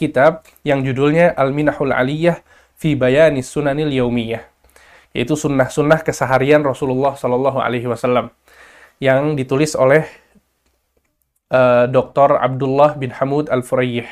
[0.00, 2.40] kitab yang judulnya Al-Minahul Aliyah
[2.80, 4.40] fi Bayani Sunanil Yaumiyah,
[5.12, 8.32] yaitu sunnah-sunnah keseharian Rasulullah Shallallahu Alaihi Wasallam
[8.96, 10.08] yang ditulis oleh
[11.52, 12.40] uh, Dr.
[12.40, 14.08] Abdullah bin Hamud Al-Furayyih.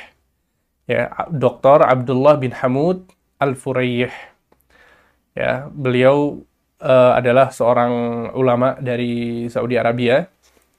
[0.88, 1.84] Ya, Dr.
[1.84, 3.08] Abdullah bin Hamud
[3.40, 4.12] Al-Furayyih.
[5.32, 6.44] Ya, beliau
[6.82, 7.92] uh, adalah seorang
[8.36, 10.26] ulama dari Saudi Arabia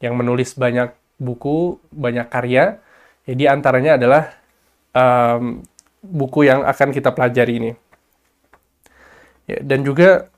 [0.01, 2.79] yang menulis banyak buku, banyak karya.
[3.29, 4.38] Jadi ya, antaranya adalah
[4.99, 5.63] um,
[6.03, 7.71] buku yang akan kita pelajari ini.
[9.47, 10.29] Ya, dan juga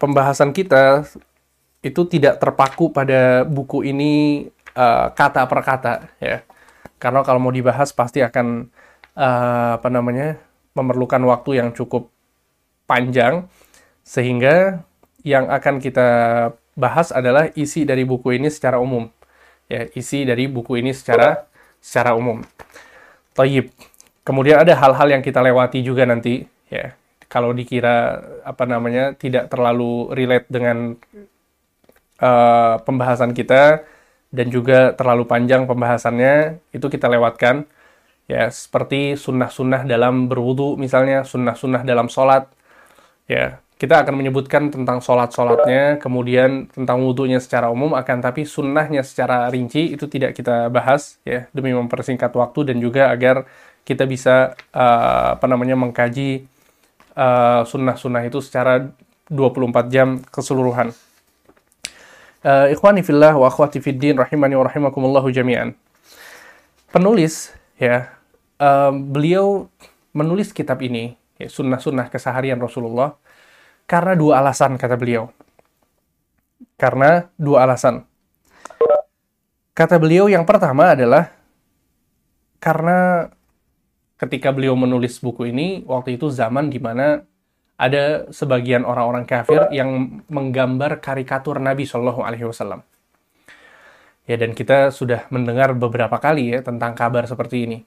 [0.00, 1.06] pembahasan kita
[1.84, 6.42] itu tidak terpaku pada buku ini uh, kata per kata ya.
[6.98, 8.66] Karena kalau mau dibahas pasti akan
[9.14, 10.42] uh, apa namanya
[10.74, 12.10] memerlukan waktu yang cukup
[12.90, 13.46] panjang
[14.02, 14.82] sehingga
[15.22, 16.08] yang akan kita
[16.78, 19.06] bahas adalah isi dari buku ini secara umum.
[19.68, 21.46] Ya, isi dari buku ini secara
[21.78, 22.42] secara umum.
[23.36, 23.70] Taib.
[24.28, 26.92] Kemudian ada hal-hal yang kita lewati juga nanti, ya.
[27.32, 30.96] Kalau dikira apa namanya tidak terlalu relate dengan
[32.20, 33.84] uh, pembahasan kita
[34.28, 37.64] dan juga terlalu panjang pembahasannya, itu kita lewatkan.
[38.28, 42.44] Ya, seperti sunnah-sunnah dalam berwudu misalnya, sunnah-sunnah dalam sholat.
[43.24, 49.48] Ya, kita akan menyebutkan tentang sholat-sholatnya, kemudian tentang wudhunya secara umum, akan tapi sunnahnya secara
[49.48, 53.48] rinci itu tidak kita bahas, ya, demi mempersingkat waktu dan juga agar
[53.88, 56.44] kita bisa uh, apa namanya mengkaji
[57.16, 58.92] uh, sunnah-sunnah itu secara
[59.32, 60.92] 24 jam keseluruhan.
[62.44, 65.72] Uh, ikhwani fillah wa akhwati fiddin rahimani wa rahimakumullahu jami'an.
[66.92, 68.12] Penulis ya
[68.60, 69.72] uh, beliau
[70.12, 73.16] menulis kitab ini ya, sunnah-sunnah keseharian Rasulullah
[73.88, 75.32] karena dua alasan kata beliau.
[76.76, 78.04] Karena dua alasan.
[79.72, 81.32] Kata beliau yang pertama adalah
[82.58, 83.30] karena
[84.18, 87.22] ketika beliau menulis buku ini, waktu itu zaman di mana
[87.78, 92.82] ada sebagian orang-orang kafir yang menggambar karikatur Nabi Shallallahu Alaihi Wasallam.
[94.26, 97.78] Ya, dan kita sudah mendengar beberapa kali ya tentang kabar seperti ini.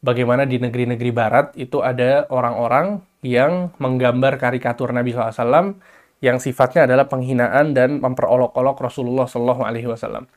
[0.00, 5.76] Bagaimana di negeri-negeri barat itu ada orang-orang yang menggambar karikatur Nabi SAW
[6.24, 10.28] yang sifatnya adalah penghinaan dan memperolok-olok Rasulullah Shallallahu Alaihi Wasallam.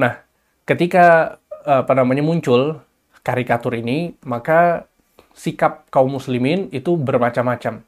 [0.00, 0.20] Nah,
[0.68, 2.83] ketika apa namanya muncul
[3.24, 4.86] karikatur ini, maka
[5.34, 7.82] sikap kaum muslimin itu bermacam-macam.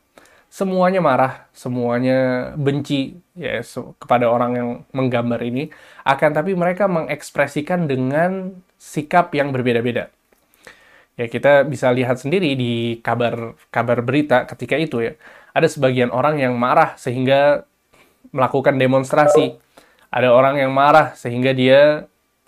[0.51, 3.61] Semuanya marah, semuanya benci ya
[4.01, 5.69] kepada orang yang menggambar ini,
[6.03, 10.09] akan tapi mereka mengekspresikan dengan sikap yang berbeda-beda.
[11.17, 15.13] Ya kita bisa lihat sendiri di kabar kabar berita ketika itu ya.
[15.57, 17.65] Ada sebagian orang yang marah sehingga
[18.37, 19.57] melakukan demonstrasi.
[20.13, 22.05] Ada orang yang marah sehingga dia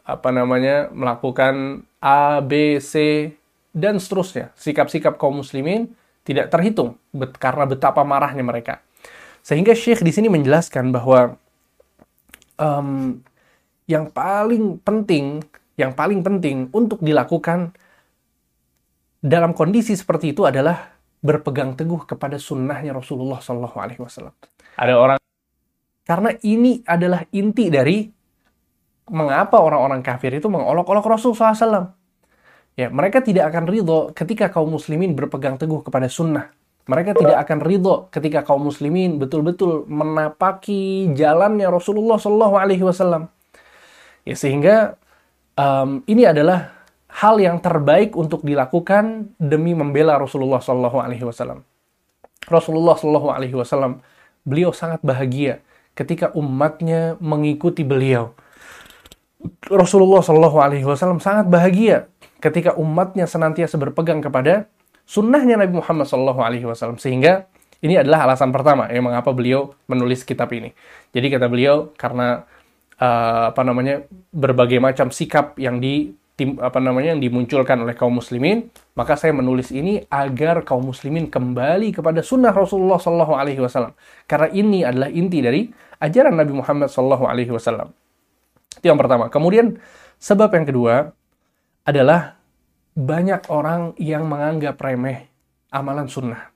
[0.08, 3.28] apa namanya melakukan A, B, C,
[3.76, 4.56] dan seterusnya.
[4.56, 5.92] Sikap-sikap kaum muslimin
[6.24, 8.80] tidak terhitung bet karena betapa marahnya mereka.
[9.44, 11.36] Sehingga Syekh di sini menjelaskan bahwa
[12.56, 13.20] um,
[13.84, 15.44] yang paling penting,
[15.76, 17.76] yang paling penting untuk dilakukan
[19.20, 24.32] dalam kondisi seperti itu adalah berpegang teguh kepada sunnahnya Rasulullah Shallallahu Alaihi Wasallam.
[24.78, 25.19] Ada orang
[26.08, 28.17] karena ini adalah inti dari
[29.10, 31.92] mengapa orang-orang kafir itu mengolok-olok Rasul SAW.
[32.78, 36.54] Ya, mereka tidak akan ridho ketika kaum muslimin berpegang teguh kepada sunnah.
[36.88, 43.28] Mereka tidak akan ridho ketika kaum muslimin betul-betul menapaki jalannya Rasulullah Shallallahu Alaihi Wasallam.
[44.24, 44.96] Ya, sehingga
[45.58, 46.72] um, ini adalah
[47.12, 51.66] hal yang terbaik untuk dilakukan demi membela Rasulullah Shallallahu Alaihi Wasallam.
[52.48, 54.00] Rasulullah Shallallahu Alaihi Wasallam
[54.46, 55.60] beliau sangat bahagia
[55.98, 58.32] ketika umatnya mengikuti beliau
[59.71, 62.10] Rasulullah Shallallahu Alaihi Wasallam sangat bahagia
[62.43, 64.66] ketika umatnya senantiasa berpegang kepada
[65.06, 67.47] sunnahnya Nabi Muhammad Shallallahu Alaihi Wasallam sehingga
[67.78, 70.75] ini adalah alasan pertama ya mengapa beliau menulis kitab ini.
[71.15, 72.43] Jadi kata beliau karena
[72.99, 74.03] uh, apa namanya
[74.34, 78.66] berbagai macam sikap yang di tim, apa namanya yang dimunculkan oleh kaum muslimin,
[78.99, 83.94] maka saya menulis ini agar kaum muslimin kembali kepada sunnah Rasulullah Shallallahu Alaihi Wasallam.
[84.26, 85.70] Karena ini adalah inti dari
[86.02, 87.94] ajaran Nabi Muhammad Shallallahu Alaihi Wasallam.
[88.76, 89.32] Itu yang pertama.
[89.32, 89.81] Kemudian
[90.20, 90.94] sebab yang kedua
[91.88, 92.37] adalah
[92.99, 95.31] banyak orang yang menganggap remeh
[95.73, 96.50] amalan sunnah.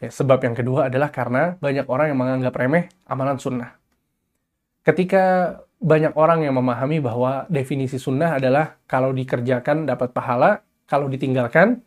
[0.00, 3.76] Sebab yang kedua adalah karena banyak orang yang menganggap remeh amalan sunnah.
[4.80, 11.84] Ketika banyak orang yang memahami bahwa definisi sunnah adalah kalau dikerjakan dapat pahala, kalau ditinggalkan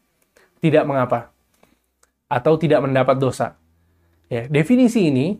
[0.61, 1.33] tidak mengapa.
[2.29, 3.57] Atau tidak mendapat dosa.
[4.29, 5.37] Ya, definisi ini,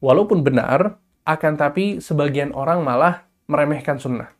[0.00, 4.30] walaupun benar, akan tapi sebagian orang malah meremehkan sunnah.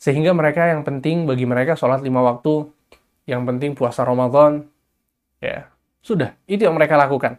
[0.00, 2.66] Sehingga mereka yang penting bagi mereka sholat lima waktu
[3.28, 4.66] yang penting puasa Ramadan,
[5.38, 5.70] ya
[6.02, 7.38] sudah, itu yang mereka lakukan.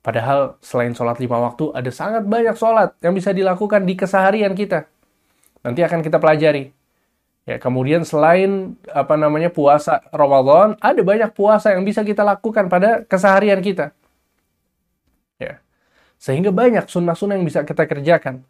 [0.00, 4.88] Padahal selain sholat lima waktu, ada sangat banyak sholat yang bisa dilakukan di keseharian kita.
[5.60, 6.72] Nanti akan kita pelajari.
[7.44, 13.04] Ya, kemudian selain apa namanya puasa Ramadan, ada banyak puasa yang bisa kita lakukan pada
[13.04, 13.92] keseharian kita.
[16.18, 18.42] Sehingga banyak sunnah-sunnah yang bisa kita kerjakan.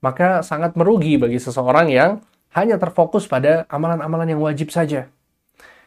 [0.00, 2.22] Maka sangat merugi bagi seseorang yang
[2.54, 5.10] hanya terfokus pada amalan-amalan yang wajib saja.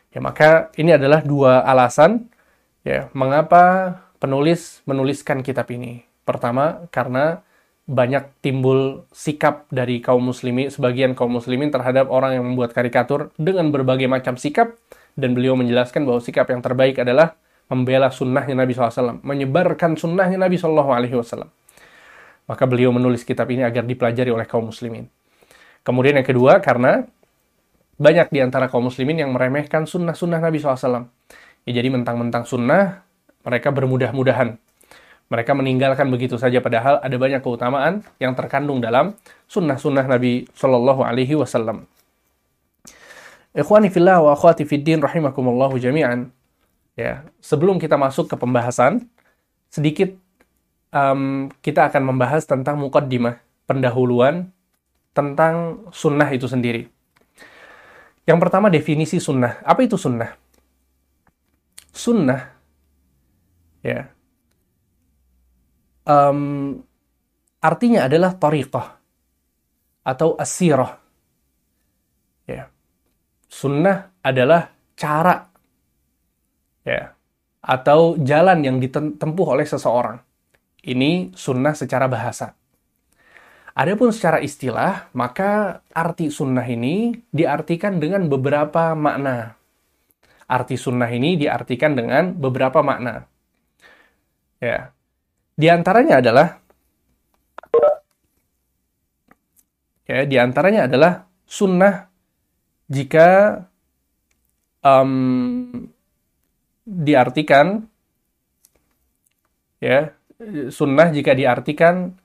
[0.10, 2.30] Ya, maka ini adalah dua alasan
[2.82, 6.04] ya mengapa penulis menuliskan kitab ini.
[6.28, 7.42] Pertama, karena
[7.90, 13.74] banyak timbul sikap dari kaum muslimin, sebagian kaum muslimin terhadap orang yang membuat karikatur dengan
[13.74, 14.78] berbagai macam sikap,
[15.18, 17.34] dan beliau menjelaskan bahwa sikap yang terbaik adalah
[17.70, 21.48] membela sunnahnya Nabi SAW, menyebarkan sunnahnya Nabi SAW.
[22.50, 25.06] Maka beliau menulis kitab ini agar dipelajari oleh kaum muslimin.
[25.86, 27.06] Kemudian yang kedua, karena
[28.02, 31.08] banyak di antara kaum muslimin yang meremehkan sunnah-sunnah Nabi SAW.
[31.70, 33.06] Ya, jadi mentang-mentang sunnah,
[33.46, 34.58] mereka bermudah-mudahan.
[35.30, 39.14] Mereka meninggalkan begitu saja padahal ada banyak keutamaan yang terkandung dalam
[39.46, 41.86] sunnah-sunnah Nabi Shallallahu Alaihi Wasallam.
[43.54, 46.34] Ikhwani fillah wa akhwati fiddin rahimakumullahu jami'an.
[46.94, 49.08] Ya, sebelum kita masuk ke pembahasan,
[49.72, 50.14] sedikit
[50.92, 54.52] um, kita akan membahas tentang mukaddimah, pendahuluan
[55.16, 56.88] tentang sunnah itu sendiri.
[58.28, 59.64] Yang pertama definisi sunnah.
[59.66, 60.32] Apa itu sunnah?
[61.90, 62.60] Sunnah
[63.84, 64.12] ya
[66.04, 66.76] um,
[67.64, 68.88] artinya adalah tariqah
[70.04, 70.92] atau asirah
[72.48, 72.68] ya
[73.48, 75.49] sunnah adalah cara
[76.84, 77.12] ya
[77.60, 80.20] atau jalan yang ditempuh oleh seseorang
[80.88, 82.56] ini sunnah secara bahasa
[83.80, 89.56] Adapun secara istilah, maka arti sunnah ini diartikan dengan beberapa makna.
[90.52, 93.24] Arti sunnah ini diartikan dengan beberapa makna.
[94.60, 94.92] Ya.
[95.56, 96.60] Di antaranya adalah
[100.12, 102.12] ya, di antaranya adalah sunnah
[102.92, 103.64] jika
[104.84, 105.72] um,
[106.90, 107.86] diartikan
[109.78, 110.10] ya
[110.74, 112.18] sunnah jika diartikan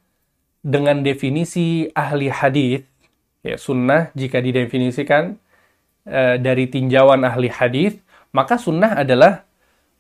[0.65, 2.81] dengan definisi ahli hadis
[3.45, 5.37] ya sunnah jika didefinisikan
[6.09, 8.01] uh, dari tinjauan ahli hadis
[8.33, 9.45] maka sunnah adalah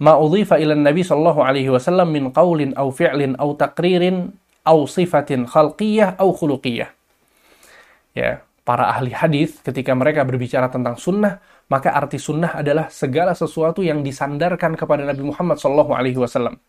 [0.02, 4.34] ma udhifa ila Nabi sallallahu alaihi wasallam min qaulin aw fi'lin aw taqririn
[4.66, 6.90] aw sifatin khalqiyah aw khuluqiyah.
[8.16, 11.38] Ya, para ahli hadis ketika mereka berbicara tentang sunnah,
[11.68, 16.60] maka arti sunnah adalah segala sesuatu yang disandarkan kepada Nabi Muhammad wasallam.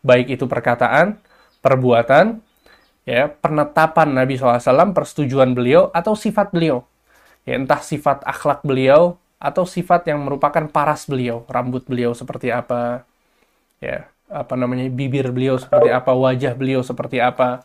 [0.00, 1.20] Baik itu perkataan,
[1.60, 2.40] perbuatan,
[3.04, 6.84] ya, penetapan Nabi SAW, persetujuan beliau atau sifat beliau.
[7.44, 13.08] Ya, entah sifat akhlak beliau atau sifat yang merupakan paras beliau, rambut beliau seperti apa,
[13.80, 17.64] ya, apa namanya, bibir beliau seperti apa, wajah beliau seperti apa.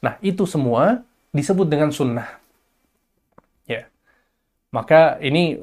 [0.00, 1.02] Nah, itu semua
[1.34, 2.40] disebut dengan sunnah.
[3.66, 3.86] Ya.
[4.70, 5.58] Maka ini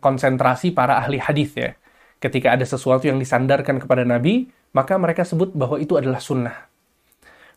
[0.00, 1.74] konsentrasi para ahli hadis ya.
[2.18, 6.66] Ketika ada sesuatu yang disandarkan kepada Nabi, maka mereka sebut bahwa itu adalah sunnah.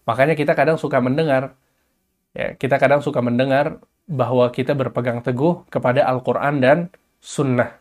[0.06, 1.54] Makanya kita kadang suka mendengar,
[2.34, 3.78] ya, kita kadang suka mendengar
[4.10, 6.78] bahwa kita berpegang teguh kepada Al-Quran dan
[7.22, 7.78] sunnah.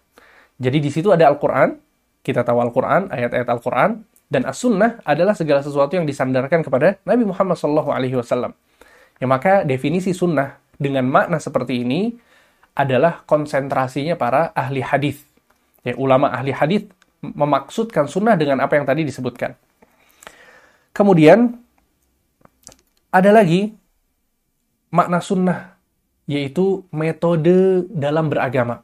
[0.60, 1.80] Jadi di situ ada Al-Quran,
[2.20, 7.58] kita tahu Al-Quran, ayat-ayat Al-Quran, dan as-sunnah adalah segala sesuatu yang disandarkan kepada Nabi Muhammad
[7.58, 8.54] SAW.
[9.20, 12.14] Ya maka definisi sunnah dengan makna seperti ini
[12.74, 15.22] adalah konsentrasinya para ahli hadis.
[15.82, 16.86] Ya, ulama ahli hadis
[17.20, 19.56] memaksudkan sunnah dengan apa yang tadi disebutkan.
[20.90, 21.56] Kemudian
[23.10, 23.74] ada lagi
[24.90, 25.78] makna sunnah,
[26.26, 28.82] yaitu metode dalam beragama.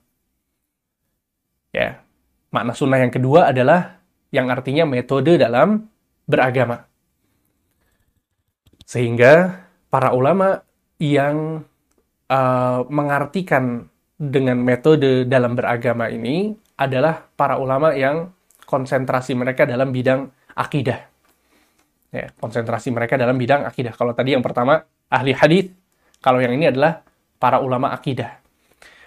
[1.75, 2.01] Ya.
[2.55, 4.01] Makna sunnah yang kedua adalah
[4.33, 5.91] yang artinya metode dalam
[6.25, 6.89] beragama.
[8.87, 10.63] Sehingga para ulama
[10.97, 11.67] yang
[12.31, 18.33] uh, mengartikan dengan metode dalam beragama ini adalah para ulama yang
[18.65, 21.01] konsentrasi mereka dalam bidang akidah.
[22.11, 23.93] Ya, konsentrasi mereka dalam bidang akidah.
[23.93, 24.81] Kalau tadi yang pertama
[25.13, 25.69] ahli hadis,
[26.25, 27.05] kalau yang ini adalah
[27.37, 28.41] para ulama akidah.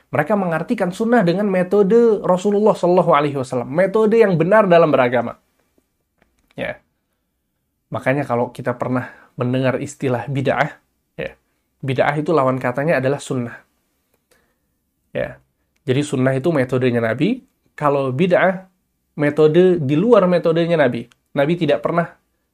[0.09, 5.37] Mereka mengartikan sunnah dengan metode Rasulullah Shallallahu Alaihi Wasallam, metode yang benar dalam beragama.
[6.57, 6.81] Ya,
[7.93, 10.81] makanya kalau kita pernah mendengar istilah bid'ah,
[11.79, 13.57] bid'ah itu lawan katanya adalah sunnah.
[15.15, 15.41] Ya,
[15.87, 17.43] jadi sunnah itu metodenya Nabi.
[17.73, 18.67] Kalau bid'ah
[19.19, 21.07] metode di luar metodenya Nabi.
[21.35, 22.07] Nabi tidak pernah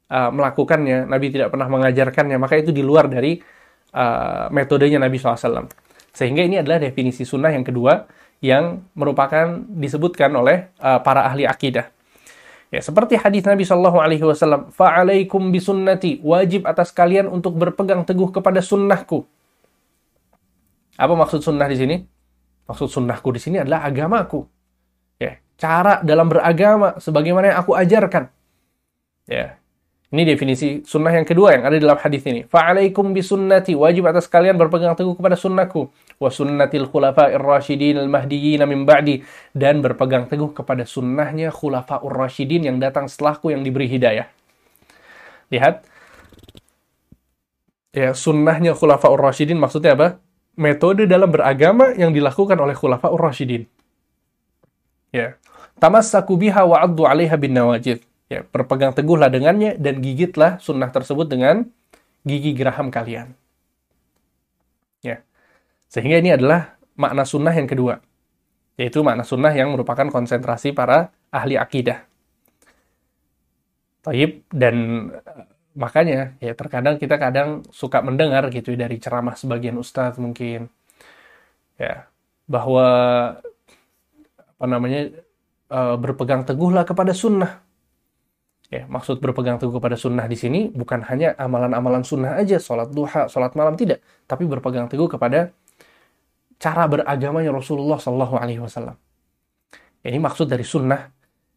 [0.10, 3.38] uh, melakukannya, Nabi tidak pernah mengajarkannya, maka itu di luar dari
[3.96, 5.70] uh, metodenya Nabi SAW.
[6.16, 8.06] Sehingga ini adalah definisi sunnah yang kedua,
[8.44, 11.95] yang merupakan disebutkan oleh uh, para ahli akidah.
[12.76, 18.36] Ya, seperti hadis Nabi Shallallahu Alaihi Wasallam, "Fa'alaikum bisunnati wajib atas kalian untuk berpegang teguh
[18.36, 19.24] kepada sunnahku."
[21.00, 21.96] Apa maksud sunnah di sini?
[22.68, 24.44] Maksud sunnahku di sini adalah agamaku.
[25.16, 28.28] Ya, cara dalam beragama sebagaimana yang aku ajarkan.
[29.24, 29.56] Ya,
[30.12, 32.44] ini definisi sunnah yang kedua yang ada dalam hadis ini.
[32.44, 38.64] Fa'alaikum bisunnati wajib atas kalian berpegang teguh kepada sunnahku wa sunnatil khulafa'ir rasyidin al mahdiyyin
[38.66, 44.28] min ba'di dan berpegang teguh kepada sunnahnya khulafa'ur rasyidin yang datang setelahku yang diberi hidayah.
[45.52, 45.86] Lihat.
[47.96, 50.20] Ya, sunnahnya khulafa'ur rasyidin maksudnya apa?
[50.56, 53.68] Metode dalam beragama yang dilakukan oleh khulafa'ur rasyidin.
[55.12, 55.40] Ya.
[55.80, 61.30] Tamassaku biha wa 'addu 'alaiha bin nawajid Ya, berpegang teguhlah dengannya dan gigitlah sunnah tersebut
[61.30, 61.70] dengan
[62.26, 63.38] gigi geraham kalian.
[65.96, 68.04] Sehingga ini adalah makna sunnah yang kedua.
[68.76, 72.04] Yaitu makna sunnah yang merupakan konsentrasi para ahli akidah.
[74.04, 74.76] Taib dan
[75.16, 75.48] eh,
[75.80, 80.68] makanya ya terkadang kita kadang suka mendengar gitu ya, dari ceramah sebagian ustadz mungkin
[81.76, 82.08] ya
[82.48, 82.88] bahwa
[84.38, 85.12] apa namanya
[85.68, 87.66] uh, berpegang teguhlah kepada sunnah
[88.74, 93.30] Ya, maksud berpegang teguh kepada sunnah di sini bukan hanya amalan-amalan sunnah aja, sholat duha,
[93.30, 95.54] sholat malam tidak, tapi berpegang teguh kepada
[96.66, 98.98] cara beragamanya Rasulullah Shallallahu Alaihi Wasallam.
[100.02, 101.06] Ini maksud dari sunnah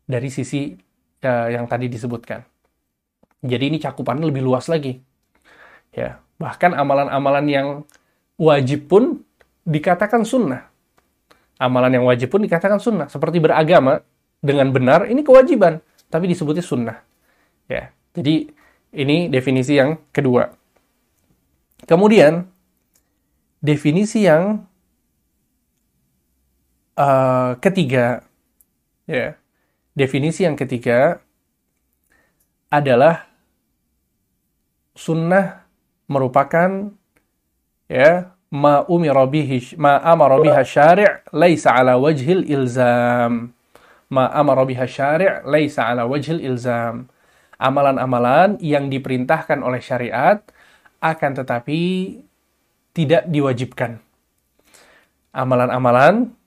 [0.04, 0.76] dari sisi
[1.24, 2.44] uh, yang tadi disebutkan.
[3.40, 5.00] Jadi ini cakupannya lebih luas lagi.
[5.96, 7.68] Ya, bahkan amalan-amalan yang
[8.36, 9.24] wajib pun
[9.64, 10.68] dikatakan sunnah.
[11.56, 13.08] Amalan yang wajib pun dikatakan sunnah.
[13.08, 14.04] Seperti beragama
[14.44, 15.80] dengan benar, ini kewajiban
[16.12, 16.98] tapi disebutnya sunnah.
[17.64, 18.52] Ya, jadi
[18.92, 20.52] ini definisi yang kedua.
[21.88, 22.44] Kemudian
[23.64, 24.67] definisi yang
[26.98, 28.26] uh, ketiga,
[29.06, 29.38] ya,
[29.94, 31.22] definisi yang ketiga
[32.68, 33.24] adalah
[34.98, 35.62] sunnah
[36.10, 36.90] merupakan
[37.86, 39.24] ya ma umira
[39.78, 40.36] ma amara
[40.66, 43.54] syari' laisa ala wajhil ilzam
[44.10, 47.08] ma amara syari' laisa ala wajhil ilzam.
[47.58, 50.38] Amalan-amalan yang diperintahkan oleh syariat
[51.02, 51.80] akan tetapi
[52.94, 53.98] tidak diwajibkan.
[55.34, 56.37] Amalan-amalan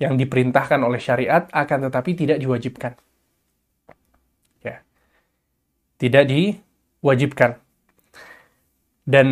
[0.00, 2.96] yang diperintahkan oleh syariat akan tetapi tidak diwajibkan.
[4.64, 4.80] Ya.
[6.00, 7.60] Tidak diwajibkan.
[9.04, 9.28] Dan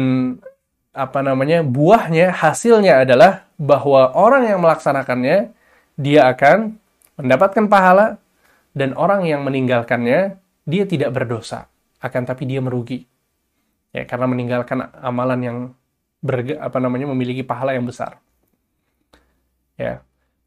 [0.93, 1.65] apa namanya?
[1.65, 5.57] buahnya, hasilnya adalah bahwa orang yang melaksanakannya
[5.99, 6.79] dia akan
[7.19, 8.21] mendapatkan pahala
[8.77, 11.67] dan orang yang meninggalkannya dia tidak berdosa
[11.99, 13.03] akan tapi dia merugi
[13.91, 15.59] ya karena meninggalkan amalan yang
[16.23, 18.23] berge, apa namanya memiliki pahala yang besar
[19.75, 19.99] ya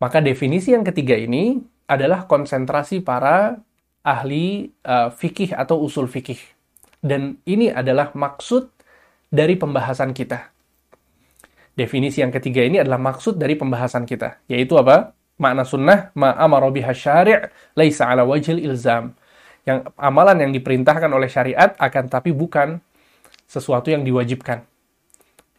[0.01, 3.62] maka definisi yang ketiga ini adalah konsentrasi para
[4.01, 6.41] ahli uh, fikih atau usul fikih
[7.05, 8.74] dan ini adalah maksud
[9.29, 10.50] dari pembahasan kita
[11.77, 16.70] definisi yang ketiga ini adalah maksud dari pembahasan kita yaitu apa makna sunnah ma amara
[16.70, 19.17] biha syari' laisa ala wajhil ilzam.
[19.65, 22.77] Yang amalan yang diperintahkan oleh syariat akan tapi bukan
[23.50, 24.62] sesuatu yang diwajibkan.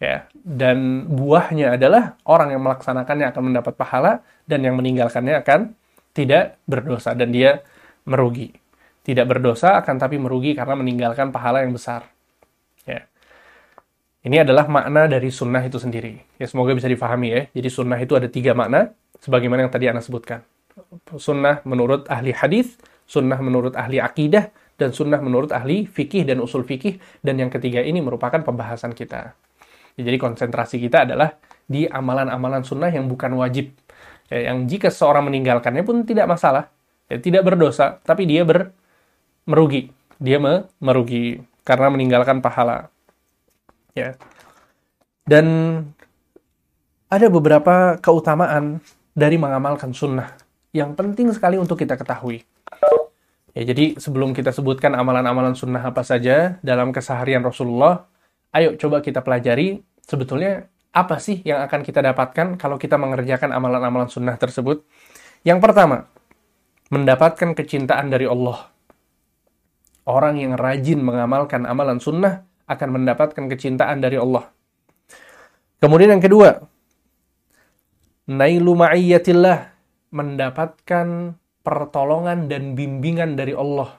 [0.02, 5.78] Ya, dan buahnya adalah orang yang melaksanakannya akan mendapat pahala dan yang meninggalkannya akan
[6.10, 7.62] tidak berdosa dan dia
[8.02, 8.50] merugi.
[9.06, 12.10] Tidak berdosa akan tapi merugi karena meninggalkan pahala yang besar.
[12.82, 13.06] Ya.
[14.26, 16.18] Ini adalah makna dari sunnah itu sendiri.
[16.34, 17.40] Ya, semoga bisa difahami ya.
[17.54, 18.90] Jadi sunnah itu ada tiga makna
[19.22, 20.42] sebagaimana yang tadi Anda sebutkan.
[21.14, 22.74] Sunnah menurut ahli hadis,
[23.06, 24.50] sunnah menurut ahli akidah,
[24.82, 29.38] dan sunnah menurut ahli fikih dan usul fikih, dan yang ketiga ini merupakan pembahasan kita.
[29.96, 31.36] Jadi konsentrasi kita adalah
[31.68, 33.72] di amalan-amalan sunnah yang bukan wajib.
[34.32, 36.72] Ya, yang jika seorang meninggalkannya pun tidak masalah.
[37.12, 38.72] Ya, tidak berdosa, tapi dia ber,
[39.44, 39.92] merugi.
[40.22, 42.88] Dia me, merugi karena meninggalkan pahala.
[43.92, 44.16] Ya.
[45.28, 45.46] Dan
[47.12, 48.80] ada beberapa keutamaan
[49.12, 50.32] dari mengamalkan sunnah
[50.72, 52.40] yang penting sekali untuk kita ketahui.
[53.52, 58.08] Ya, jadi sebelum kita sebutkan amalan-amalan sunnah apa saja dalam keseharian Rasulullah,
[58.52, 64.12] ayo coba kita pelajari sebetulnya apa sih yang akan kita dapatkan kalau kita mengerjakan amalan-amalan
[64.12, 64.84] sunnah tersebut.
[65.42, 66.06] Yang pertama,
[66.92, 68.68] mendapatkan kecintaan dari Allah.
[70.04, 74.52] Orang yang rajin mengamalkan amalan sunnah akan mendapatkan kecintaan dari Allah.
[75.80, 76.62] Kemudian yang kedua,
[78.28, 79.72] nailu ma'iyyatillah
[80.12, 83.96] mendapatkan pertolongan dan bimbingan dari Allah.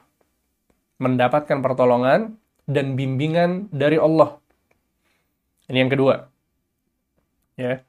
[1.01, 2.37] Mendapatkan pertolongan
[2.69, 4.42] dan bimbingan dari Allah.
[5.71, 6.27] Ini yang kedua.
[7.55, 7.85] Ya.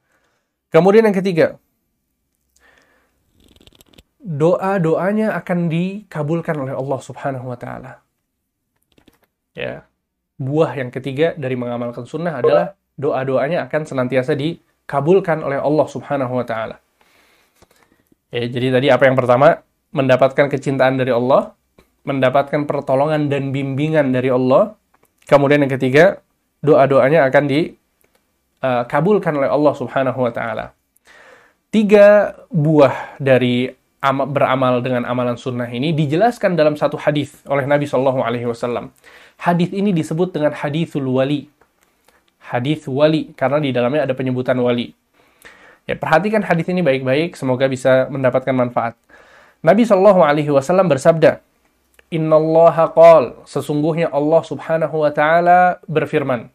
[0.71, 1.59] Kemudian yang ketiga,
[4.25, 8.00] doa-doanya akan dikabulkan oleh Allah Subhanahu wa taala.
[9.54, 9.87] Ya.
[10.35, 16.47] Buah yang ketiga dari mengamalkan sunnah adalah doa-doanya akan senantiasa dikabulkan oleh Allah Subhanahu wa
[16.47, 16.83] taala.
[18.35, 19.62] Ya, jadi tadi apa yang pertama?
[19.95, 21.54] Mendapatkan kecintaan dari Allah,
[22.02, 24.75] mendapatkan pertolongan dan bimbingan dari Allah.
[25.31, 26.24] Kemudian yang ketiga,
[26.64, 30.73] doa-doanya akan dikabulkan uh, oleh Allah Subhanahu wa taala.
[31.68, 33.68] Tiga buah dari
[34.12, 38.92] beramal dengan amalan sunnah ini dijelaskan dalam satu hadis oleh Nabi Shallallahu Alaihi Wasallam.
[39.40, 41.49] Hadis ini disebut dengan hadisul wali.
[42.44, 44.92] Hadis wali karena di dalamnya ada penyebutan wali.
[45.85, 48.97] Ya, perhatikan hadis ini baik-baik, semoga bisa mendapatkan manfaat.
[49.64, 51.40] Nabi Shallallahu Alaihi Wasallam bersabda,
[52.12, 56.53] Inna Allah qal, sesungguhnya Allah Subhanahu Wa Taala berfirman.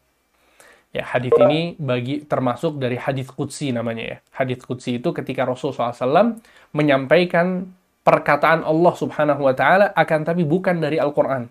[0.90, 4.18] Ya, hadis ini bagi termasuk dari hadis qudsi namanya ya.
[4.34, 6.42] Hadis qudsi itu ketika Rasul SAW
[6.74, 7.70] menyampaikan
[8.02, 11.46] perkataan Allah Subhanahu Wa Taala akan tapi bukan dari Al-Quran,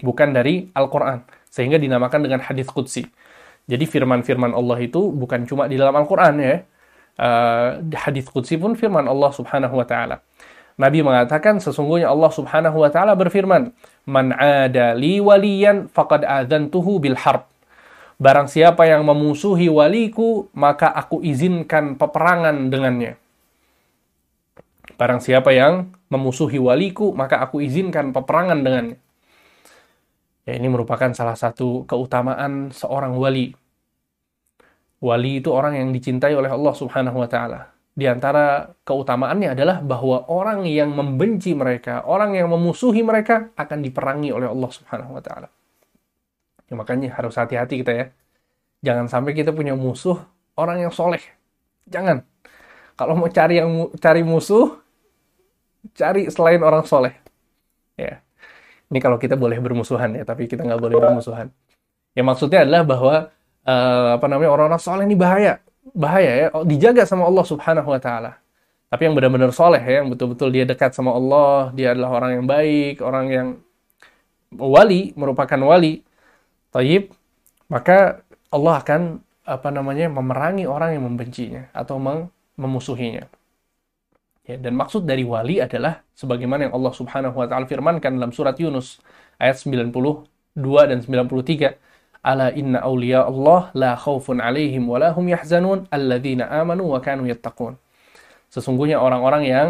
[0.00, 1.20] bukan dari Al-Quran,
[1.52, 3.04] sehingga dinamakan dengan hadis qudsi.
[3.68, 6.64] Jadi firman-firman Allah itu bukan cuma di dalam Al-Quran ya,
[7.20, 10.24] uh, hadis qudsi pun firman Allah Subhanahu wa taala.
[10.80, 13.68] Nabi mengatakan sesungguhnya Allah Subhanahu wa taala berfirman,
[14.08, 17.51] "Man 'ada li waliyan faqad adzantuhu bil harb."
[18.22, 23.18] Barang siapa yang memusuhi waliku, maka aku izinkan peperangan dengannya.
[24.94, 28.98] Barang siapa yang memusuhi waliku, maka aku izinkan peperangan dengannya.
[30.46, 33.58] Ya, ini merupakan salah satu keutamaan seorang wali.
[35.02, 37.74] Wali itu orang yang dicintai oleh Allah Subhanahu wa taala.
[37.90, 44.30] Di antara keutamaannya adalah bahwa orang yang membenci mereka, orang yang memusuhi mereka akan diperangi
[44.30, 45.50] oleh Allah Subhanahu wa taala.
[46.72, 48.06] Ya, makanya harus hati-hati kita ya.
[48.80, 50.16] Jangan sampai kita punya musuh
[50.56, 51.20] orang yang soleh.
[51.84, 52.24] Jangan.
[52.96, 54.80] Kalau mau cari yang cari musuh,
[55.92, 57.12] cari selain orang soleh.
[58.00, 58.24] Ya.
[58.88, 61.52] Ini kalau kita boleh bermusuhan ya, tapi kita nggak boleh bermusuhan.
[62.16, 63.14] Ya maksudnya adalah bahwa
[63.68, 65.60] uh, apa namanya orang-orang soleh ini bahaya,
[65.92, 68.32] bahaya ya, oh, dijaga sama Allah Subhanahu Wa Taala.
[68.88, 72.46] Tapi yang benar-benar soleh ya, yang betul-betul dia dekat sama Allah, dia adalah orang yang
[72.48, 73.48] baik, orang yang
[74.56, 76.04] wali, merupakan wali,
[76.72, 77.12] taib,
[77.68, 83.26] maka Allah akan apa namanya memerangi orang yang membencinya atau mem memusuhinya.
[84.42, 88.58] Ya, dan maksud dari wali adalah sebagaimana yang Allah Subhanahu wa taala firmankan dalam surat
[88.58, 88.98] Yunus
[89.38, 89.92] ayat 92
[90.90, 91.78] dan 93
[92.22, 97.74] Ala inna awliya Allah la khawfun alaihim wa lahum yahzanun alladzina amanu wa kanu yattaqun.
[98.46, 99.68] Sesungguhnya orang-orang yang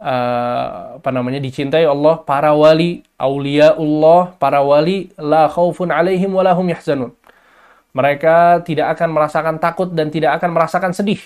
[0.00, 6.42] uh, apa namanya dicintai Allah, para wali, aulia Allah, para wali la khaufun alaihim wa
[6.42, 7.12] lahum yahzanun.
[7.92, 11.20] Mereka tidak akan merasakan takut dan tidak akan merasakan sedih.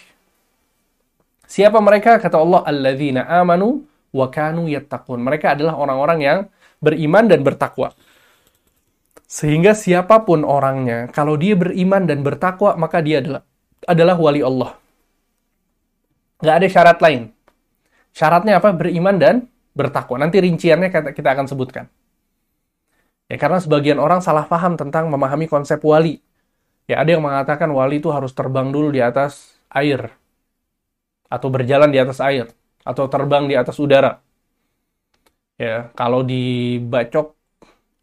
[1.44, 2.16] Siapa mereka?
[2.18, 5.20] Kata Allah, alladzina amanu wa kanu yattaqun.
[5.20, 6.38] Mereka adalah orang-orang yang
[6.80, 7.92] beriman dan bertakwa.
[9.28, 13.42] Sehingga siapa pun orangnya, kalau dia beriman dan bertakwa, maka dia adalah
[13.84, 14.78] adalah wali Allah.
[16.40, 17.33] Gak ada syarat lain.
[18.14, 18.70] Syaratnya apa?
[18.70, 20.22] Beriman dan bertakwa.
[20.22, 21.90] Nanti rinciannya kita akan sebutkan.
[23.26, 26.22] Ya, karena sebagian orang salah paham tentang memahami konsep wali.
[26.86, 30.14] Ya, ada yang mengatakan wali itu harus terbang dulu di atas air.
[31.26, 32.46] Atau berjalan di atas air.
[32.86, 34.22] Atau terbang di atas udara.
[35.58, 37.34] Ya, kalau dibacok,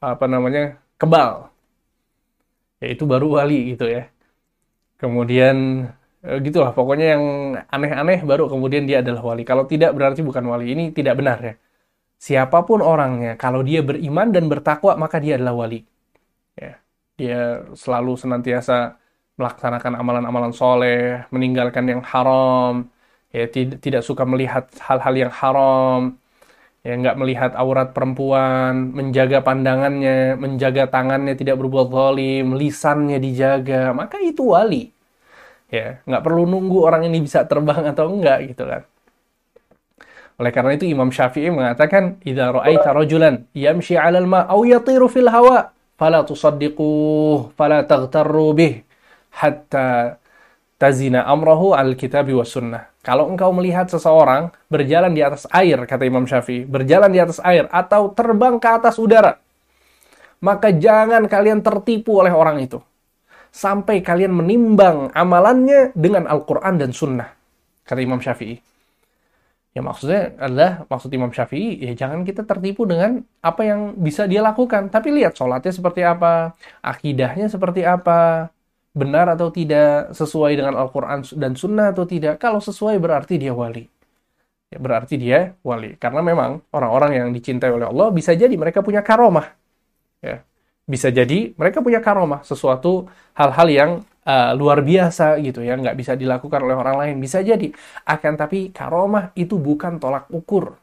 [0.02, 1.52] apa namanya, kebal.
[2.82, 4.10] Ya itu baru wali gitu ya.
[4.98, 5.86] Kemudian
[6.22, 7.24] gitulah pokoknya yang
[7.66, 9.44] aneh-aneh baru kemudian dia adalah wali.
[9.46, 10.66] Kalau tidak berarti bukan wali.
[10.74, 11.54] Ini tidak benar ya.
[12.22, 15.82] Siapa pun orangnya, kalau dia beriman dan bertakwa maka dia adalah wali.
[16.54, 16.78] Ya.
[17.18, 19.02] Dia selalu senantiasa
[19.42, 22.90] melaksanakan amalan-amalan soleh, meninggalkan yang haram,
[23.34, 26.00] ya tidak tidak suka melihat hal-hal yang haram,
[26.86, 34.18] ya nggak melihat aurat perempuan, menjaga pandangannya, menjaga tangannya tidak berbuat zalim, lisannya dijaga, maka
[34.22, 34.94] itu wali.
[35.72, 38.84] Ya, nggak perlu nunggu orang ini bisa terbang atau enggak gitu kan.
[40.36, 45.32] Oleh karena itu Imam Syafi'i mengatakan, "Idza ra'aita rajulan yamshi 'alal ma' aw yatiru fil
[45.32, 48.84] hawa, fala tusaddiquhu, fala taghtarru bih
[49.32, 50.20] hatta
[50.76, 52.92] tazina amrahu al kitabi was sunnah.
[53.06, 57.66] Kalau engkau melihat seseorang berjalan di atas air, kata Imam Syafi'i, berjalan di atas air
[57.72, 59.38] atau terbang ke atas udara,
[60.42, 62.82] maka jangan kalian tertipu oleh orang itu.
[63.52, 67.30] Sampai kalian menimbang amalannya dengan Al-Quran dan Sunnah,
[67.84, 68.56] kata Imam Syafi'i.
[69.72, 74.44] Ya maksudnya adalah, maksud Imam Syafi'i, ya jangan kita tertipu dengan apa yang bisa dia
[74.44, 74.92] lakukan.
[74.92, 78.52] Tapi lihat sholatnya seperti apa, akidahnya seperti apa,
[78.92, 82.40] benar atau tidak, sesuai dengan Al-Quran dan Sunnah atau tidak.
[82.40, 83.88] Kalau sesuai berarti dia wali.
[84.72, 85.96] ya berarti dia wali.
[86.00, 89.52] Karena memang orang-orang yang dicintai oleh Allah bisa jadi mereka punya karomah.
[90.24, 90.44] Ya.
[90.92, 93.08] Bisa jadi mereka punya karomah, sesuatu
[93.40, 93.92] hal-hal yang
[94.28, 97.16] uh, luar biasa gitu ya, nggak bisa dilakukan oleh orang lain.
[97.24, 97.72] Bisa jadi.
[98.04, 100.76] Akan tapi karomah itu bukan tolak ukur.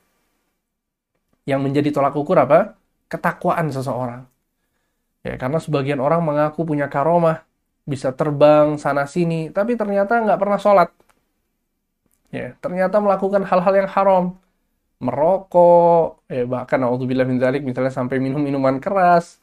[1.45, 2.59] Yang menjadi tolak ukur apa?
[3.13, 4.23] Ketakwaan seseorang.
[5.27, 7.45] Ya, karena sebagian orang mengaku punya karomah,
[7.85, 10.89] bisa terbang sana sini, tapi ternyata nggak pernah sholat
[12.29, 14.25] ya ternyata melakukan hal-hal yang haram
[15.01, 19.41] merokok ya bahkan naudzubillah min dzalik misalnya sampai minum minuman keras